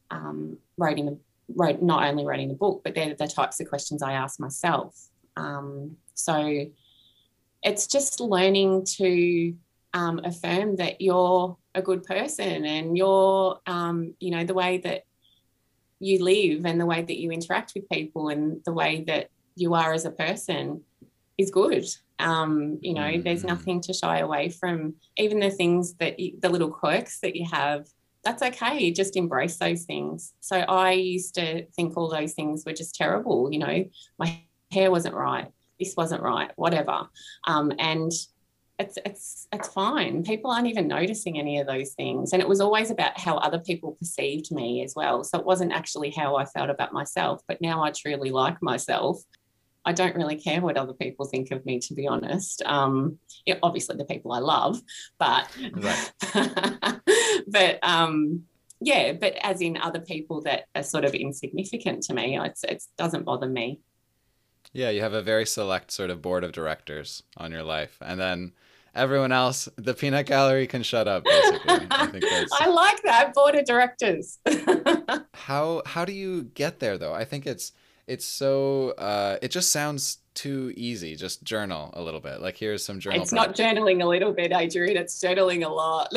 [0.09, 1.17] um, wrote in the
[1.55, 5.10] wrote not only writing the book, but they're the types of questions I ask myself.
[5.37, 6.65] Um, so
[7.63, 9.55] it's just learning to
[9.93, 15.05] um, affirm that you're a good person and you're, um, you know, the way that
[15.99, 19.73] you live and the way that you interact with people and the way that you
[19.73, 20.81] are as a person
[21.37, 21.85] is good.
[22.19, 23.21] Um, you know, mm-hmm.
[23.21, 24.95] there's nothing to shy away from.
[25.17, 27.87] Even the things that you, the little quirks that you have,
[28.23, 28.91] that's okay.
[28.91, 30.33] Just embrace those things.
[30.39, 33.51] So I used to think all those things were just terrible.
[33.51, 33.85] You know,
[34.19, 35.47] my hair wasn't right.
[35.79, 36.51] This wasn't right.
[36.55, 37.07] Whatever.
[37.47, 38.11] Um, and
[38.81, 40.23] it's it's it's fine.
[40.23, 42.33] People aren't even noticing any of those things.
[42.33, 45.23] And it was always about how other people perceived me as well.
[45.23, 47.41] So it wasn't actually how I felt about myself.
[47.47, 49.21] But now I truly like myself.
[49.83, 52.61] I don't really care what other people think of me, to be honest.
[52.65, 54.79] Um, yeah, obviously, the people I love,
[55.17, 55.47] but
[57.47, 58.43] but um,
[58.79, 63.25] yeah, but as in other people that are sort of insignificant to me, it doesn't
[63.25, 63.79] bother me.
[64.73, 68.19] Yeah, you have a very select sort of board of directors on your life, and
[68.19, 68.53] then
[68.95, 71.23] everyone else, the peanut gallery can shut up.
[71.23, 72.51] Basically, I think that's.
[72.59, 74.39] I like that board of directors.
[75.33, 77.13] how how do you get there though?
[77.13, 77.73] I think it's
[78.07, 81.15] it's so uh, it just sounds too easy.
[81.15, 82.41] Just journal a little bit.
[82.41, 83.21] Like here's some journal.
[83.21, 84.97] It's not journaling a little bit, Adrian.
[84.97, 86.13] It's journaling a lot.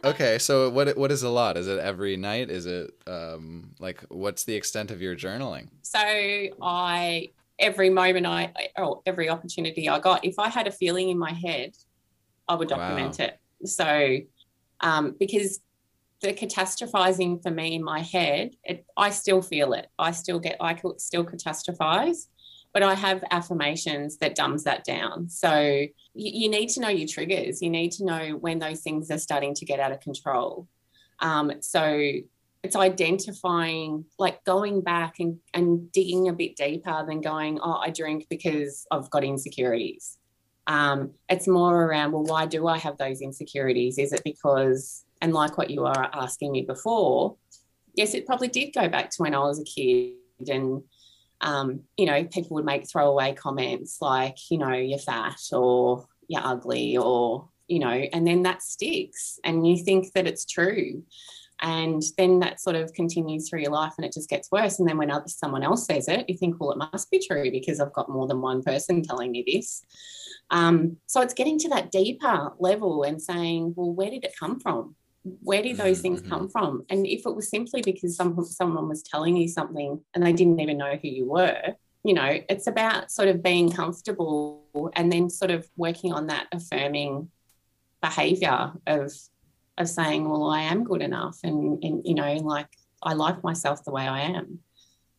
[0.04, 1.56] okay, so what what is a lot?
[1.56, 2.50] Is it every night?
[2.50, 5.68] Is it um, like what's the extent of your journaling?
[5.82, 11.10] So I every moment I or every opportunity I got, if I had a feeling
[11.10, 11.72] in my head,
[12.48, 13.26] I would document wow.
[13.26, 13.38] it.
[13.68, 14.18] So
[14.80, 15.60] um, because
[16.20, 19.88] the catastrophizing for me in my head, it, I still feel it.
[19.98, 22.28] I still get, I still catastrophize,
[22.72, 25.28] but I have affirmations that dumbs that down.
[25.28, 27.62] So you, you, need to know your triggers.
[27.62, 30.66] You need to know when those things are starting to get out of control.
[31.20, 32.12] Um, so
[32.64, 37.90] it's identifying, like going back and, and digging a bit deeper than going, oh, I
[37.90, 40.16] drink because I've got insecurities.
[40.66, 43.98] Um, it's more around, well, why do I have those insecurities?
[43.98, 47.36] Is it because and like what you were asking me before,
[47.94, 50.14] yes, it probably did go back to when I was a kid
[50.48, 50.82] and
[51.42, 56.40] um, you know, people would make throwaway comments like, you know, you're fat or you're
[56.42, 61.02] ugly or, you know, and then that sticks and you think that it's true.
[61.60, 64.78] And then that sort of continues through your life and it just gets worse.
[64.78, 67.50] And then when other, someone else says it, you think, well, it must be true
[67.50, 69.82] because I've got more than one person telling me this.
[70.50, 74.60] Um, so it's getting to that deeper level and saying, well, where did it come
[74.60, 74.96] from?
[75.42, 76.30] where did those things mm-hmm.
[76.30, 76.84] come from?
[76.90, 80.60] And if it was simply because some, someone was telling you something and they didn't
[80.60, 85.30] even know who you were, you know, it's about sort of being comfortable and then
[85.30, 87.30] sort of working on that affirming
[88.02, 89.12] behavior of
[89.78, 92.68] of saying, well, I am good enough and, and you know, like
[93.02, 94.60] I like myself the way I am.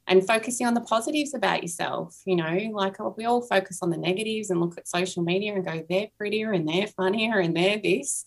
[0.08, 3.98] And focusing on the positives about yourself, you know, like we all focus on the
[3.98, 7.80] negatives and look at social media and go, they're prettier and they're funnier and they're
[7.80, 8.26] this.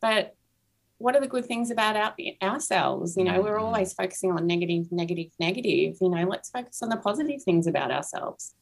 [0.00, 0.34] But
[0.98, 3.16] what are the good things about our, ourselves?
[3.16, 3.64] You know, we're mm-hmm.
[3.64, 5.96] always focusing on negative, negative, negative.
[6.00, 8.54] You know, let's focus on the positive things about ourselves.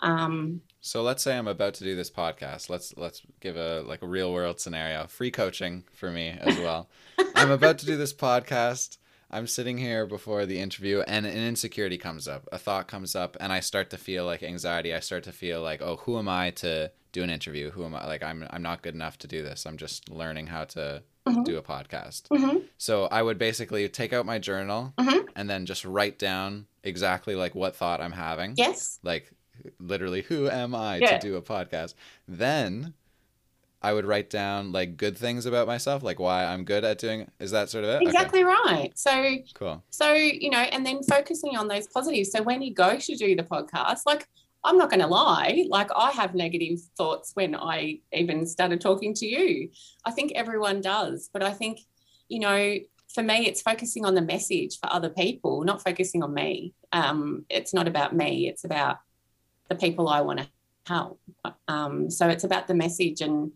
[0.00, 2.70] Um, so let's say I'm about to do this podcast.
[2.70, 5.06] Let's let's give a like a real world scenario.
[5.06, 6.88] Free coaching for me as well.
[7.34, 8.98] I'm about to do this podcast.
[9.30, 12.48] I'm sitting here before the interview and an insecurity comes up.
[12.50, 14.94] A thought comes up and I start to feel like anxiety.
[14.94, 17.70] I start to feel like, "Oh, who am I to do an interview?
[17.70, 18.06] Who am I?
[18.06, 19.66] Like I'm I'm not good enough to do this.
[19.66, 21.42] I'm just learning how to mm-hmm.
[21.42, 22.28] do a podcast.
[22.28, 22.58] Mm-hmm.
[22.78, 25.26] So I would basically take out my journal mm-hmm.
[25.36, 28.54] and then just write down exactly like what thought I'm having.
[28.56, 28.98] Yes.
[29.02, 29.32] Like
[29.78, 31.18] literally, who am I yeah.
[31.18, 31.94] to do a podcast?
[32.26, 32.94] Then
[33.80, 37.30] I would write down like good things about myself, like why I'm good at doing.
[37.38, 38.02] Is that sort of it?
[38.02, 38.54] Exactly okay.
[38.64, 38.90] right.
[38.94, 39.84] So cool.
[39.90, 42.32] So you know, and then focusing on those positives.
[42.32, 44.28] So when you go to do the podcast, like
[44.64, 49.14] I'm not going to lie, like I have negative thoughts when I even started talking
[49.14, 49.70] to you.
[50.04, 51.80] I think everyone does, but I think,
[52.28, 52.78] you know,
[53.14, 56.74] for me, it's focusing on the message for other people, not focusing on me.
[56.92, 58.98] Um, it's not about me, it's about
[59.68, 60.48] the people I want to
[60.86, 61.20] help.
[61.66, 63.52] Um, so it's about the message and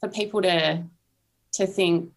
[0.00, 0.84] for people to
[1.52, 2.10] to think,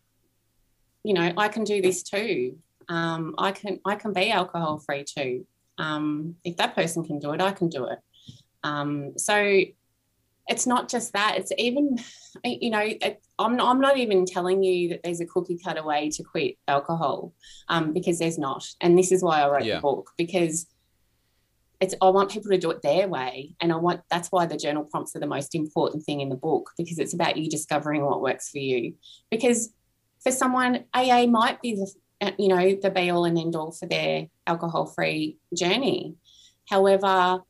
[1.03, 2.57] you know, I can do this too.
[2.89, 5.45] Um, I can I can be alcohol free too.
[5.77, 7.99] Um, if that person can do it, I can do it.
[8.63, 9.63] Um, so
[10.47, 11.97] it's not just that it's even
[12.43, 16.09] you know it, I'm, I'm not even telling you that there's a cookie cutter way
[16.09, 17.33] to quit alcohol
[17.69, 19.75] um, because there's not and this is why i wrote yeah.
[19.75, 20.67] the book because
[21.79, 24.57] it's i want people to do it their way and i want that's why the
[24.57, 28.03] journal prompts are the most important thing in the book because it's about you discovering
[28.03, 28.93] what works for you
[29.29, 29.71] because
[30.21, 31.91] for someone aa might be the
[32.37, 36.15] you know the be all and end all for their alcohol free journey
[36.69, 37.43] however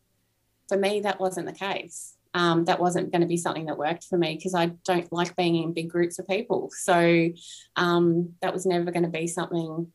[0.68, 2.14] for me, that wasn't the case.
[2.34, 5.36] Um, that wasn't going to be something that worked for me because I don't like
[5.36, 6.70] being in big groups of people.
[6.72, 7.30] So
[7.78, 9.92] um, that was never going to be something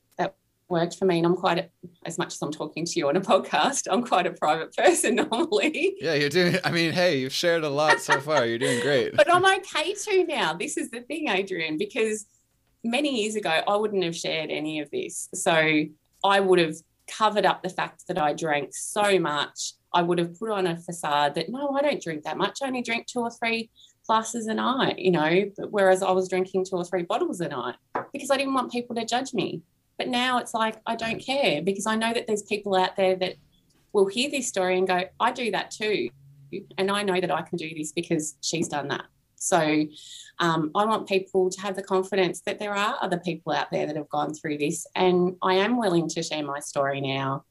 [0.73, 1.19] worked for me.
[1.19, 1.69] And I'm quite, a,
[2.05, 5.15] as much as I'm talking to you on a podcast, I'm quite a private person
[5.31, 5.95] normally.
[6.01, 8.45] Yeah, you're doing, I mean, hey, you've shared a lot so far.
[8.45, 9.15] You're doing great.
[9.17, 10.55] but I'm okay to now.
[10.55, 12.27] This is the thing, Adrian, because
[12.83, 15.29] many years ago, I wouldn't have shared any of this.
[15.35, 15.85] So
[16.25, 16.75] I would have
[17.07, 19.75] covered up the fact that I drank so much.
[19.95, 22.59] I would have put on a facade that, no, I don't drink that much.
[22.63, 23.71] I only drink two or three
[24.07, 27.49] glasses a night, you know, but whereas I was drinking two or three bottles a
[27.49, 27.77] night
[28.13, 29.63] because I didn't want people to judge me.
[29.99, 33.17] But now it's like, I don't care because I know that there's people out there
[33.17, 33.37] that
[33.93, 36.09] will hear this story and go, I do that too.
[36.79, 39.05] And I know that I can do this because she's done that.
[39.37, 39.85] So
[40.39, 43.87] um, I want people to have the confidence that there are other people out there
[43.87, 44.87] that have gone through this.
[44.95, 47.45] And I am willing to share my story now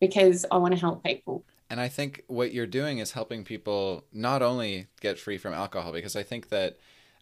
[0.00, 1.44] because I want to help people.
[1.68, 5.92] And I think what you're doing is helping people not only get free from alcohol,
[5.92, 6.78] because I think that,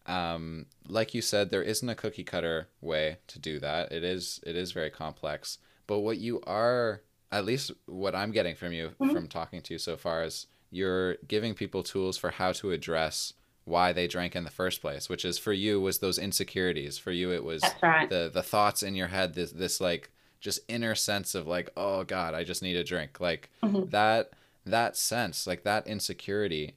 [0.06, 3.92] um, like you said, there isn't a cookie cutter way to do that.
[3.92, 5.58] It is it is very complex.
[5.86, 9.12] But what you are, at least what I'm getting from you mm-hmm.
[9.12, 13.34] from talking to you so far, is you're giving people tools for how to address
[13.64, 16.98] why they drank in the first place, which is for you was those insecurities.
[16.98, 18.08] For you, it was right.
[18.08, 22.04] the the thoughts in your head, this this like just inner sense of like, oh
[22.04, 23.20] God, I just need a drink.
[23.20, 23.88] Like mm-hmm.
[23.88, 24.30] that
[24.66, 26.76] that sense, like that insecurity,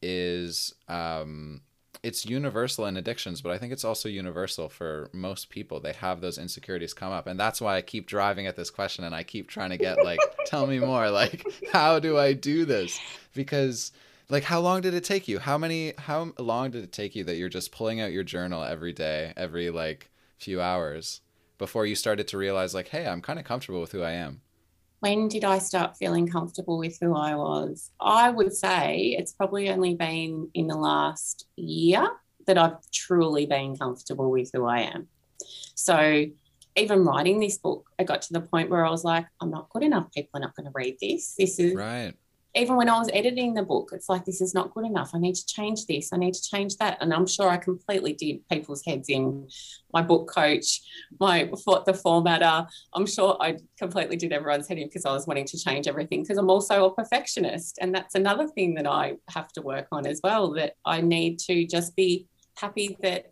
[0.00, 1.62] is um,
[2.02, 5.80] it's universal in addictions, but I think it's also universal for most people.
[5.80, 7.26] They have those insecurities come up.
[7.26, 10.02] And that's why I keep driving at this question and I keep trying to get
[10.04, 11.10] like, tell me more.
[11.10, 13.00] Like, how do I do this?
[13.34, 13.92] Because
[14.28, 17.24] like how long did it take you how many how long did it take you
[17.24, 21.20] that you're just pulling out your journal every day every like few hours
[21.56, 24.40] before you started to realize like hey i'm kind of comfortable with who i am
[25.00, 27.90] when did i start feeling comfortable with who i was?
[28.00, 32.08] I would say it's probably only been in the last year
[32.46, 35.08] that i've truly been comfortable with who i am.
[35.74, 36.26] So
[36.76, 39.70] even writing this book i got to the point where i was like i'm not
[39.70, 40.12] good enough.
[40.12, 41.34] People are not going to read this.
[41.38, 42.14] This is right
[42.54, 45.10] even when I was editing the book, it's like, this is not good enough.
[45.14, 46.12] I need to change this.
[46.12, 46.96] I need to change that.
[47.00, 49.48] And I'm sure I completely did people's heads in
[49.92, 50.80] my book coach,
[51.20, 52.66] my the formatter.
[52.94, 56.22] I'm sure I completely did everyone's head in because I was wanting to change everything
[56.22, 57.78] because I'm also a perfectionist.
[57.80, 61.38] And that's another thing that I have to work on as well, that I need
[61.40, 63.30] to just be happy that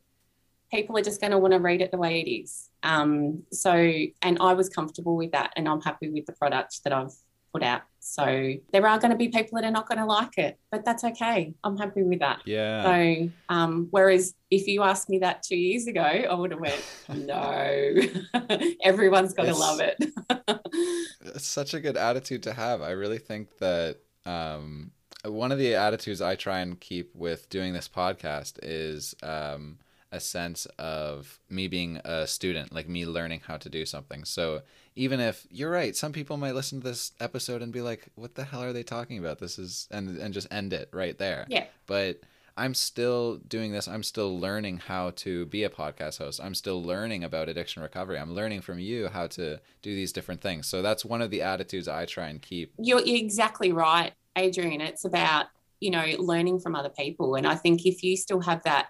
[0.70, 2.68] people are just going to want to read it the way it is.
[2.82, 5.52] Um, so, and I was comfortable with that.
[5.56, 7.14] And I'm happy with the product that I've
[7.56, 7.82] put out.
[8.00, 10.84] So there are going to be people that are not going to like it, but
[10.84, 11.52] that's okay.
[11.64, 12.40] I'm happy with that.
[12.44, 12.84] Yeah.
[12.84, 16.84] So um, whereas if you asked me that two years ago, I would have went,
[17.08, 17.94] no,
[18.84, 19.96] everyone's got to love it.
[21.20, 22.80] it's such a good attitude to have.
[22.80, 24.92] I really think that um,
[25.24, 29.78] one of the attitudes I try and keep with doing this podcast is um,
[30.12, 34.24] a sense of me being a student, like me learning how to do something.
[34.24, 34.62] So
[34.96, 38.34] even if you're right, some people might listen to this episode and be like, "What
[38.34, 39.38] the hell are they talking about?
[39.38, 41.46] This is," and and just end it right there.
[41.48, 41.66] Yeah.
[41.86, 42.20] But
[42.56, 43.86] I'm still doing this.
[43.86, 46.40] I'm still learning how to be a podcast host.
[46.42, 48.18] I'm still learning about addiction recovery.
[48.18, 50.66] I'm learning from you how to do these different things.
[50.66, 52.72] So that's one of the attitudes I try and keep.
[52.78, 54.80] You're, you're exactly right, Adrian.
[54.80, 55.46] It's about
[55.80, 58.88] you know learning from other people, and I think if you still have that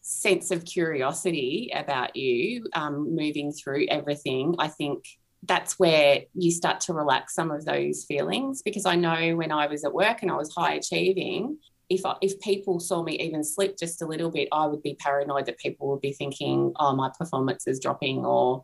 [0.00, 5.04] sense of curiosity about you um, moving through everything, I think
[5.44, 9.66] that's where you start to relax some of those feelings because I know when I
[9.66, 13.42] was at work and I was high achieving, if I, if people saw me even
[13.42, 16.94] slip just a little bit, I would be paranoid that people would be thinking, "Oh,
[16.94, 18.62] my performance is dropping," or,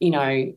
[0.00, 0.52] you know,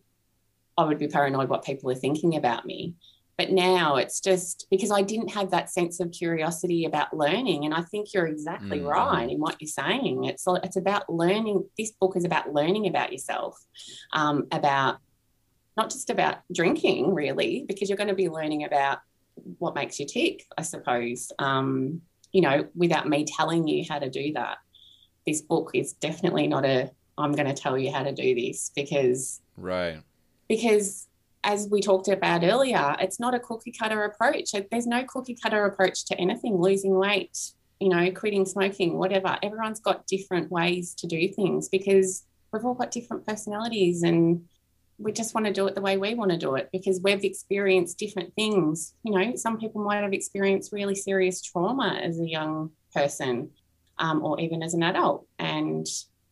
[0.78, 2.96] I would be paranoid what people are thinking about me.
[3.38, 7.74] But now it's just because I didn't have that sense of curiosity about learning, and
[7.74, 8.88] I think you're exactly mm-hmm.
[8.88, 10.26] right in what you're saying.
[10.26, 11.64] It's it's about learning.
[11.78, 13.58] This book is about learning about yourself,
[14.14, 15.00] um, about
[15.78, 19.00] not just about drinking, really, because you're going to be learning about
[19.60, 21.32] what makes you tick, I suppose.
[21.40, 24.58] Um, you know, without me telling you how to do that,
[25.26, 28.72] this book is definitely not a I'm going to tell you how to do this
[28.76, 30.02] because right
[30.48, 31.08] because
[31.44, 34.52] as we talked about earlier, it's not a cookie cutter approach.
[34.72, 37.38] There's no cookie cutter approach to anything, losing weight,
[37.80, 39.38] you know, quitting smoking, whatever.
[39.42, 44.46] Everyone's got different ways to do things because we've all got different personalities and
[45.02, 47.24] we just want to do it the way we want to do it because we've
[47.24, 48.94] experienced different things.
[49.04, 53.50] You know, some people might have experienced really serious trauma as a young person
[53.98, 55.26] um, or even as an adult.
[55.40, 55.88] And,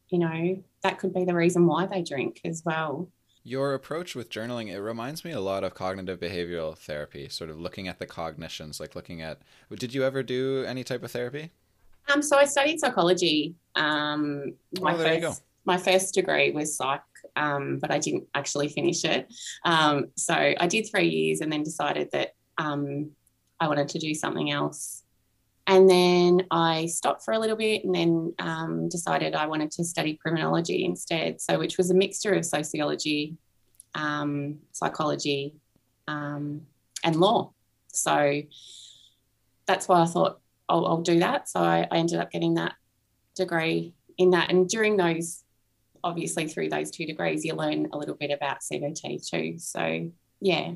[0.09, 3.09] you know, that could be the reason why they drink as well.
[3.43, 7.59] Your approach with journaling, it reminds me a lot of cognitive behavioral therapy, sort of
[7.59, 9.39] looking at the cognitions, like looking at.
[9.75, 11.51] Did you ever do any type of therapy?
[12.13, 13.55] Um, so I studied psychology.
[13.75, 17.01] Um, my oh, first, my first degree was psych
[17.35, 19.31] um, but I didn't actually finish it.
[19.65, 23.11] Um, so I did three years and then decided that um,
[23.59, 25.03] I wanted to do something else.
[25.67, 29.83] And then I stopped for a little bit and then um, decided I wanted to
[29.83, 31.39] study criminology instead.
[31.39, 33.37] So, which was a mixture of sociology,
[33.93, 35.53] um, psychology,
[36.07, 36.61] um,
[37.03, 37.51] and law.
[37.87, 38.41] So
[39.67, 41.49] that's why I thought I'll, I'll do that.
[41.49, 42.73] So I, I ended up getting that
[43.35, 44.49] degree in that.
[44.49, 45.43] And during those,
[46.03, 49.59] obviously through those two degrees, you learn a little bit about CBT too.
[49.59, 50.73] So yeah.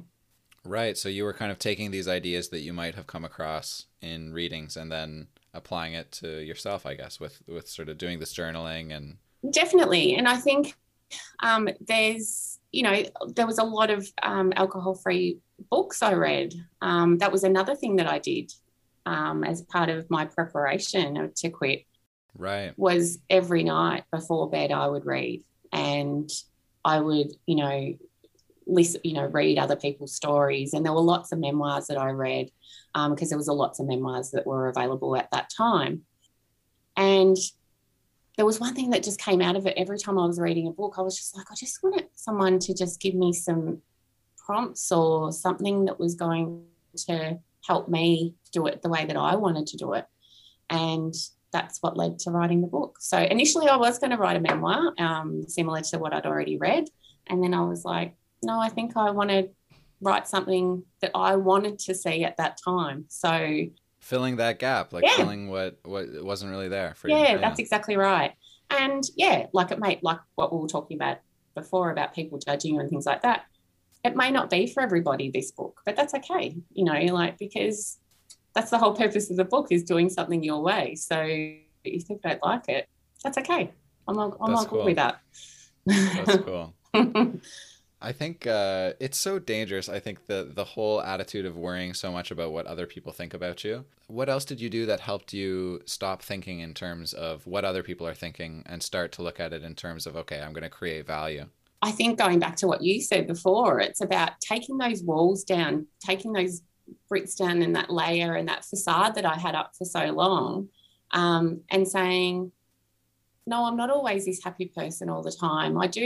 [0.65, 0.97] Right.
[0.97, 4.33] So you were kind of taking these ideas that you might have come across in
[4.33, 8.33] readings and then applying it to yourself, I guess, with with sort of doing this
[8.33, 9.17] journaling and
[9.51, 10.15] definitely.
[10.15, 10.75] And I think
[11.41, 13.03] um, there's you know
[13.35, 16.53] there was a lot of um, alcohol free books I read.
[16.81, 18.51] Um, that was another thing that I did
[19.05, 21.85] um, as part of my preparation to quit.
[22.35, 22.73] Right.
[22.77, 26.29] Was every night before bed I would read and
[26.83, 27.95] I would, you know,
[28.65, 30.73] listen, you know, read other people's stories.
[30.73, 32.49] And there were lots of memoirs that I read
[32.93, 36.01] because um, there was a lots of memoirs that were available at that time.
[36.95, 37.37] And
[38.37, 40.67] there was one thing that just came out of it every time I was reading
[40.67, 40.95] a book.
[40.97, 43.81] I was just like, I just wanted someone to just give me some
[44.37, 46.63] prompts or something that was going
[47.07, 50.05] to help me do it the way that I wanted to do it.
[50.69, 51.13] And
[51.53, 52.97] that's what led to writing the book.
[52.99, 56.57] So initially, I was going to write a memoir um, similar to what I'd already
[56.57, 56.89] read.
[57.27, 59.49] And then I was like, no, I think I want to
[60.01, 63.05] write something that I wanted to see at that time.
[63.07, 63.67] So
[64.01, 65.15] filling that gap, like yeah.
[65.15, 67.23] filling what what wasn't really there for yeah, you.
[67.23, 68.33] Yeah, that's exactly right.
[68.69, 71.19] And yeah, like it may like what we were talking about
[71.55, 73.45] before about people judging you and things like that
[74.03, 77.99] it may not be for everybody this book but that's okay you know like because
[78.53, 82.19] that's the whole purpose of the book is doing something your way so if you
[82.23, 82.87] don't like it
[83.23, 83.71] that's okay
[84.07, 84.79] i'm not, I'm not cool.
[84.79, 85.21] good with that
[85.85, 86.73] that's cool
[88.03, 89.87] I think uh, it's so dangerous.
[89.87, 93.33] I think the the whole attitude of worrying so much about what other people think
[93.33, 93.85] about you.
[94.07, 97.81] What else did you do that helped you stop thinking in terms of what other
[97.81, 100.63] people are thinking and start to look at it in terms of okay, I'm going
[100.63, 101.45] to create value?
[101.81, 105.87] I think going back to what you said before, it's about taking those walls down,
[106.05, 106.61] taking those
[107.09, 110.69] bricks down and that layer and that facade that I had up for so long,
[111.11, 112.51] um, and saying,
[113.45, 115.77] no, I'm not always this happy person all the time.
[115.77, 116.01] I do,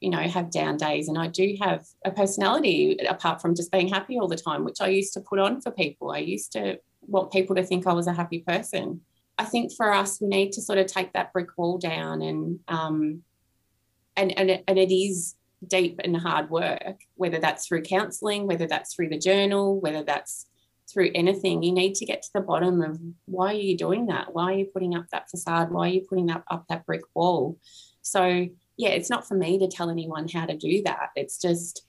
[0.00, 3.88] you know, have down days and I do have a personality apart from just being
[3.88, 6.10] happy all the time, which I used to put on for people.
[6.10, 9.02] I used to want people to think I was a happy person.
[9.38, 12.60] I think for us, we need to sort of take that brick wall down and
[12.68, 13.22] um,
[14.16, 15.34] and and and it is
[15.66, 20.46] deep and hard work whether that's through counseling whether that's through the journal whether that's
[20.92, 21.62] through anything.
[21.62, 24.34] You need to get to the bottom of why are you doing that?
[24.34, 25.70] Why are you putting up that facade?
[25.70, 27.58] Why are you putting up, up that brick wall?
[28.02, 31.10] So yeah it's not for me to tell anyone how to do that.
[31.16, 31.86] It's just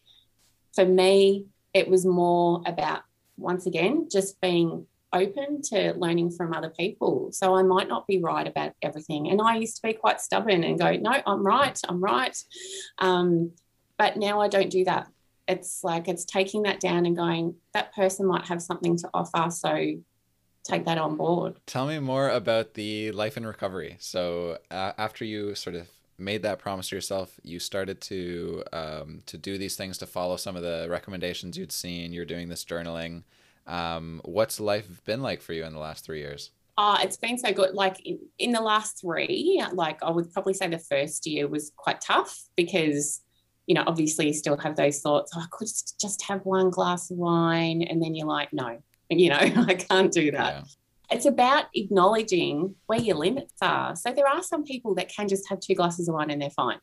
[0.73, 3.01] for me it was more about
[3.37, 7.31] once again just being open to learning from other people.
[7.31, 9.29] So I might not be right about everything.
[9.29, 12.37] And I used to be quite stubborn and go, no, I'm right, I'm right.
[12.99, 13.51] Um,
[13.97, 15.07] but now I don't do that.
[15.47, 19.51] It's like it's taking that down and going, that person might have something to offer.
[19.51, 19.95] So
[20.63, 21.55] take that on board.
[21.65, 23.97] Tell me more about the life in recovery.
[23.99, 25.87] So uh, after you sort of
[26.17, 30.37] made that promise to yourself, you started to um, to do these things to follow
[30.37, 32.13] some of the recommendations you'd seen.
[32.13, 33.23] You're doing this journaling.
[33.67, 36.51] Um, what's life been like for you in the last three years?
[36.77, 37.73] Uh, it's been so good.
[37.73, 41.71] Like in, in the last three, like I would probably say the first year was
[41.75, 43.21] quite tough because,
[43.67, 45.67] you know, obviously you still have those thoughts, oh, I could
[45.99, 47.83] just have one glass of wine.
[47.83, 50.53] And then you're like, no, you know, I can't do that.
[50.53, 50.63] Yeah.
[51.11, 53.95] It's about acknowledging where your limits are.
[53.97, 56.49] So there are some people that can just have two glasses of wine and they're
[56.49, 56.79] fine.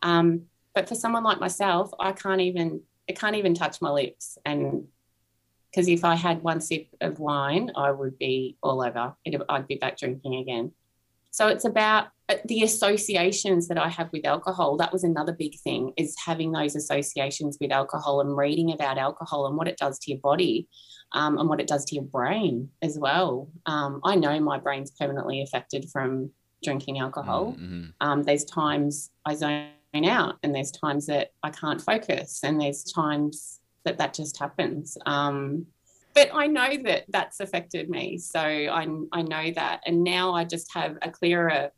[0.00, 0.42] Um,
[0.74, 4.38] but for someone like myself, I can't even, it can't even touch my lips.
[4.46, 4.88] And
[5.76, 9.14] because if I had one sip of wine, I would be all over.
[9.50, 10.72] I'd be back drinking again.
[11.30, 14.78] So it's about uh, the associations that I have with alcohol.
[14.78, 19.46] That was another big thing is having those associations with alcohol and reading about alcohol
[19.46, 20.66] and what it does to your body
[21.12, 23.50] um, and what it does to your brain as well.
[23.66, 26.30] Um, I know my brain's permanently affected from
[26.64, 27.52] drinking alcohol.
[27.52, 27.88] Mm-hmm.
[28.00, 29.68] Um, there's times I zone
[30.06, 34.98] out and there's times that I can't focus and there's times that that just happens.
[35.06, 35.66] Um,
[36.14, 40.44] but I know that that's affected me, so I I know that, and now I
[40.44, 41.70] just have a clearer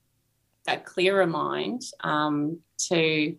[0.67, 3.35] a clearer mind um, to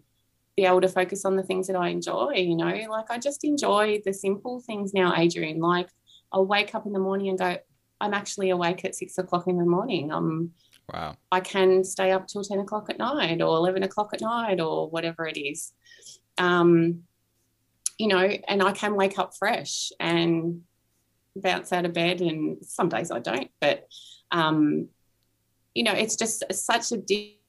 [0.57, 2.33] be able to focus on the things that I enjoy.
[2.35, 5.59] You know, like I just enjoy the simple things now, Adrian.
[5.59, 5.89] Like
[6.31, 7.57] I'll wake up in the morning and go,
[8.01, 10.11] I'm actually awake at six o'clock in the morning.
[10.11, 10.53] I'm
[10.93, 11.15] Wow.
[11.31, 14.89] I can stay up till 10 o'clock at night or 11 o'clock at night or
[14.89, 15.71] whatever it is.
[16.37, 17.03] Um,
[17.99, 20.61] you know, and I can wake up fresh and
[21.35, 22.21] bounce out of bed.
[22.21, 23.87] And some days I don't, but,
[24.31, 24.87] um,
[25.75, 26.97] you know, it's just such a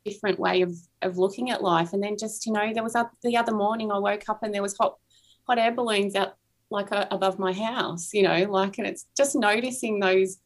[0.05, 1.93] different way of, of looking at life.
[1.93, 4.53] And then just, you know, there was a, the other morning I woke up and
[4.53, 4.99] there was hot,
[5.47, 6.35] hot air balloons out
[6.69, 10.39] like uh, above my house, you know, like, and it's just noticing those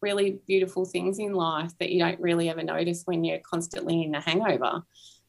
[0.00, 4.14] really beautiful things in life that you don't really ever notice when you're constantly in
[4.14, 4.82] a hangover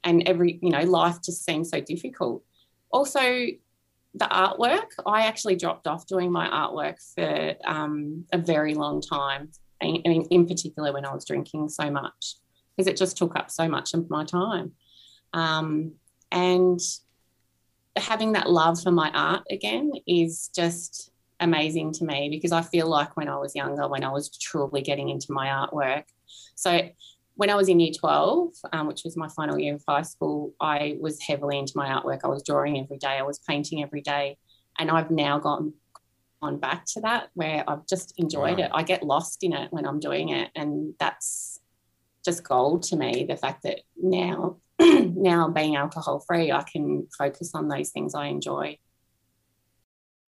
[0.03, 2.43] and every you know life just seems so difficult
[2.91, 3.21] also
[4.15, 9.49] the artwork i actually dropped off doing my artwork for um, a very long time
[9.81, 12.35] in, in particular when i was drinking so much
[12.75, 14.71] because it just took up so much of my time
[15.33, 15.93] um,
[16.31, 16.79] and
[17.95, 22.87] having that love for my art again is just amazing to me because I feel
[22.87, 26.05] like when I was younger, when I was truly getting into my artwork.
[26.55, 26.89] So
[27.35, 30.53] when I was in year 12, um, which was my final year of high school,
[30.59, 32.19] I was heavily into my artwork.
[32.23, 34.37] I was drawing every day, I was painting every day.
[34.77, 35.73] And I've now gone
[36.41, 38.65] on back to that where I've just enjoyed wow.
[38.65, 38.71] it.
[38.73, 40.49] I get lost in it when I'm doing it.
[40.55, 41.59] And that's
[42.23, 43.25] just gold to me.
[43.27, 48.27] The fact that now, now being alcohol free, I can focus on those things I
[48.27, 48.77] enjoy.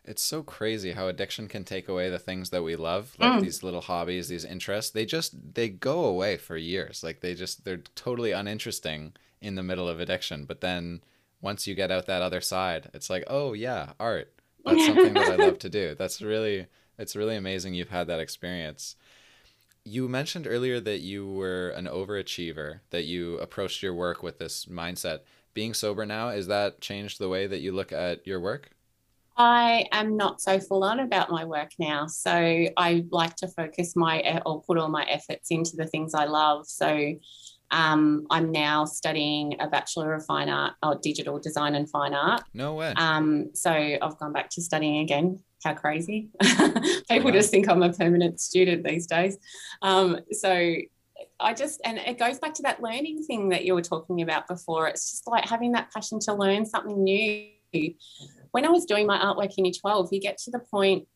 [0.07, 3.41] It's so crazy how addiction can take away the things that we love, like mm.
[3.41, 4.91] these little hobbies, these interests.
[4.91, 7.03] They just they go away for years.
[7.03, 10.45] Like they just they're totally uninteresting in the middle of addiction.
[10.45, 11.01] But then
[11.41, 14.31] once you get out that other side, it's like, "Oh yeah, art.
[14.63, 18.19] That's something that I love to do." That's really it's really amazing you've had that
[18.19, 18.95] experience.
[19.83, 24.65] You mentioned earlier that you were an overachiever, that you approached your work with this
[24.65, 25.19] mindset.
[25.53, 28.71] Being sober now, is that changed the way that you look at your work?
[29.37, 32.07] I am not so full on about my work now.
[32.07, 36.25] So I like to focus my or put all my efforts into the things I
[36.25, 36.67] love.
[36.67, 37.15] So
[37.71, 42.43] um, I'm now studying a Bachelor of Fine Art or Digital Design and Fine Art.
[42.53, 42.93] No way.
[42.95, 45.39] Um, so I've gone back to studying again.
[45.63, 46.29] How crazy.
[47.09, 47.31] People wow.
[47.31, 49.37] just think I'm a permanent student these days.
[49.81, 50.75] Um, so
[51.39, 54.47] I just, and it goes back to that learning thing that you were talking about
[54.47, 54.87] before.
[54.87, 57.47] It's just like having that passion to learn something new
[58.55, 61.09] when I was doing my artwork in year 12, you get to the point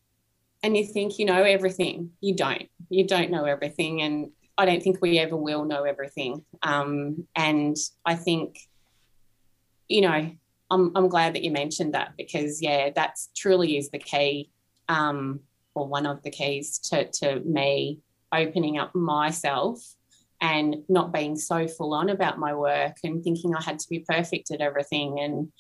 [0.62, 2.12] and you think you know everything.
[2.20, 2.68] You don't.
[2.90, 4.02] You don't know everything.
[4.02, 6.44] And I don't think we ever will know everything.
[6.64, 8.60] Um, and I think,
[9.88, 10.32] you know,
[10.70, 14.52] I'm, I'm glad that you mentioned that because, yeah, that's truly is the key
[14.90, 15.40] um,
[15.76, 18.00] or one of the keys to, to me
[18.34, 19.80] opening up myself
[20.42, 24.00] and not being so full on about my work and thinking I had to be
[24.00, 25.22] perfect at everything.
[25.22, 25.54] And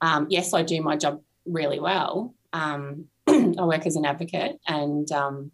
[0.00, 2.34] um, yes, I do my job really well.
[2.52, 5.50] Um, I work as an advocate, and um,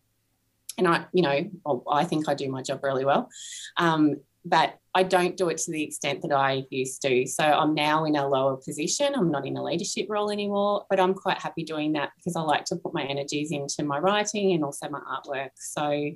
[0.79, 3.29] and I, you know, I think I do my job really well,
[3.77, 7.27] um, but I don't do it to the extent that I used to.
[7.27, 9.15] So I'm now in a lower position.
[9.15, 12.43] I'm not in a leadership role anymore, but I'm quite happy doing that because I
[12.43, 15.51] like to put my energies into my writing and also my artwork.
[15.57, 16.11] So,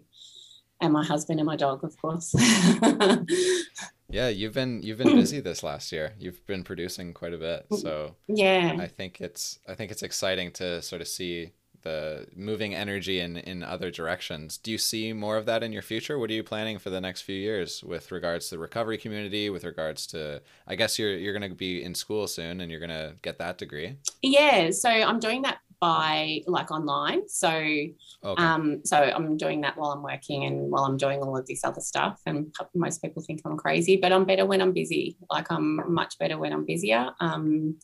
[0.81, 2.35] and my husband and my dog, of course.
[4.09, 6.15] Yeah, you've been you've been busy this last year.
[6.19, 7.67] You've been producing quite a bit.
[7.71, 8.77] Mm, so yeah.
[8.79, 11.53] I think it's I think it's exciting to sort of see
[11.87, 14.59] the moving energy in in other directions.
[14.59, 16.19] Do you see more of that in your future?
[16.19, 19.51] What are you planning for the next few years with regards to the recovery community,
[19.51, 22.85] with regards to I guess you're you're going to be in school soon and you're
[22.87, 23.97] going to get that degree?
[24.23, 27.29] Yeah, so I'm doing that by like online.
[27.29, 28.43] So okay.
[28.43, 31.63] um so I'm doing that while I'm working and while I'm doing all of this
[31.65, 32.21] other stuff.
[32.27, 35.17] And most people think I'm crazy, but I'm better when I'm busy.
[35.31, 35.69] Like I'm
[36.01, 37.11] much better when I'm busier.
[37.21, 37.77] Um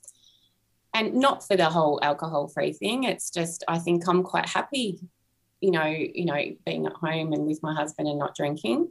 [0.95, 3.05] and not for the whole alcohol free thing.
[3.05, 5.01] It's just I think I'm quite happy,
[5.61, 8.88] you know, you know, being at home and with my husband and not drinking.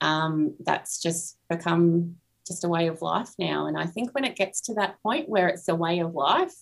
[0.00, 3.66] Um, that's just become just a way of life now.
[3.66, 6.54] And I think when it gets to that point where it's a way of life,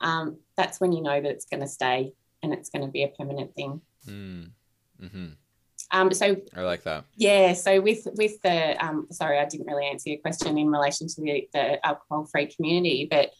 [0.00, 2.12] um, that's when you know that it's going to stay
[2.42, 3.80] and it's going to be a permanent thing.
[4.06, 4.50] Mm.
[5.00, 5.26] Mm-hmm.
[5.90, 7.04] Um, so I like that.
[7.16, 7.52] Yeah.
[7.52, 11.20] So with with the um, sorry, I didn't really answer your question in relation to
[11.20, 13.30] the, the alcohol free community, but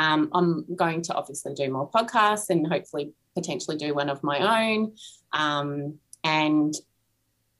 [0.00, 4.70] um, I'm going to obviously do more podcasts and hopefully potentially do one of my
[4.72, 4.94] own,
[5.34, 6.74] um, and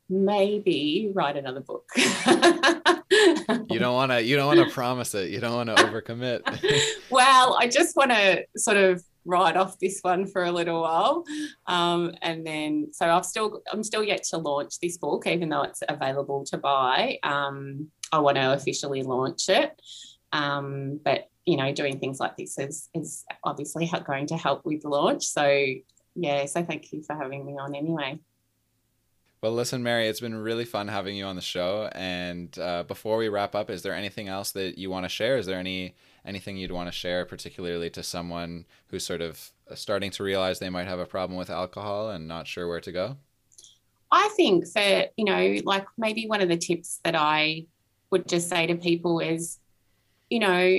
[0.09, 1.86] maybe write another book.
[1.97, 5.30] you don't want to you don't want to promise it.
[5.30, 6.41] You don't want to overcommit.
[7.11, 11.24] Well i just want to sort of write off this one for a little while.
[11.66, 15.62] Um, and then so i've still i'm still yet to launch this book even though
[15.62, 17.18] it's available to buy.
[17.22, 19.78] Um, i want to officially launch it.
[20.32, 24.84] Um, but you know doing things like this is is obviously going to help with
[24.84, 25.64] launch so
[26.14, 28.18] yeah so thank you for having me on anyway
[29.43, 31.88] Well, listen, Mary, it's been really fun having you on the show.
[31.93, 35.38] And uh, before we wrap up, is there anything else that you want to share?
[35.38, 35.95] Is there any
[36.26, 40.68] anything you'd want to share, particularly to someone who's sort of starting to realize they
[40.68, 43.16] might have a problem with alcohol and not sure where to go?
[44.12, 47.64] I think that, you know, like maybe one of the tips that I
[48.11, 49.59] would just say to people is,
[50.28, 50.78] you know,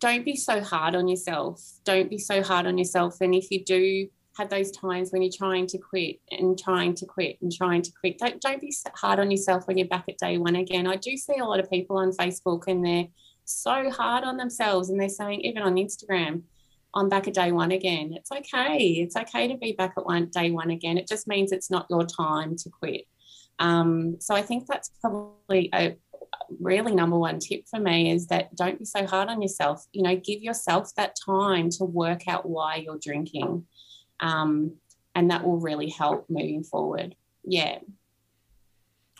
[0.00, 1.62] don't be so hard on yourself.
[1.84, 3.20] Don't be so hard on yourself.
[3.20, 7.06] And if you do have those times when you're trying to quit and trying to
[7.06, 10.18] quit and trying to quit, don't, don't be hard on yourself when you're back at
[10.18, 10.86] day one again.
[10.86, 13.08] I do see a lot of people on Facebook and they're
[13.44, 16.42] so hard on themselves and they're saying, even on Instagram,
[16.94, 18.14] I'm back at day one again.
[18.14, 18.78] It's okay.
[18.78, 20.98] It's okay to be back at one day one again.
[20.98, 23.04] It just means it's not your time to quit.
[23.58, 25.96] Um, so I think that's probably a
[26.60, 29.86] really number one tip for me is that don't be so hard on yourself.
[29.92, 33.66] You know, give yourself that time to work out why you're drinking.
[34.20, 34.72] Um,
[35.14, 37.14] and that will really help moving forward.
[37.44, 37.78] Yeah.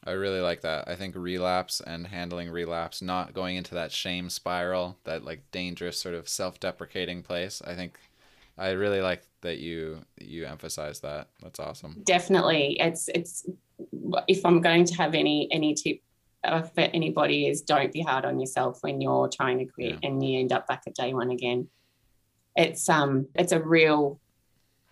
[0.05, 0.87] I really like that.
[0.87, 5.99] I think relapse and handling relapse, not going into that shame spiral, that like dangerous
[5.99, 7.61] sort of self-deprecating place.
[7.65, 7.99] I think
[8.57, 11.29] I really like that you you emphasize that.
[11.43, 12.03] That's awesome.
[12.05, 12.77] Definitely.
[12.79, 13.49] It's it's
[14.29, 16.01] if I'm going to have any any tip
[16.45, 20.09] for anybody is don't be hard on yourself when you're trying to quit yeah.
[20.09, 21.69] and you end up back at day one again.
[22.55, 24.21] It's um it's a real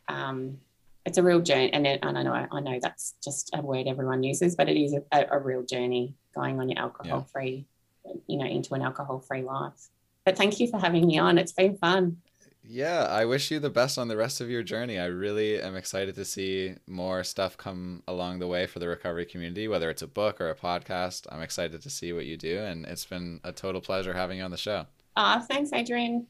[0.09, 0.59] um
[1.07, 3.87] it's a real journey and, it, and I know I know that's just a word
[3.87, 7.67] everyone uses, but it is a, a real journey going on your alcohol free,
[8.05, 8.13] yeah.
[8.27, 9.89] you know, into an alcohol free life.
[10.25, 11.39] But thank you for having me on.
[11.39, 12.19] It's been fun.
[12.67, 14.99] Yeah, I wish you the best on the rest of your journey.
[14.99, 19.27] I really am excited to see more stuff come along the way for the recovery
[19.27, 21.27] community, whether it's a book or a podcast.
[21.31, 24.45] I'm excited to see what you do, and it's been a total pleasure having you
[24.45, 24.87] on the show.
[25.15, 26.27] Uh, thanks, Adrian.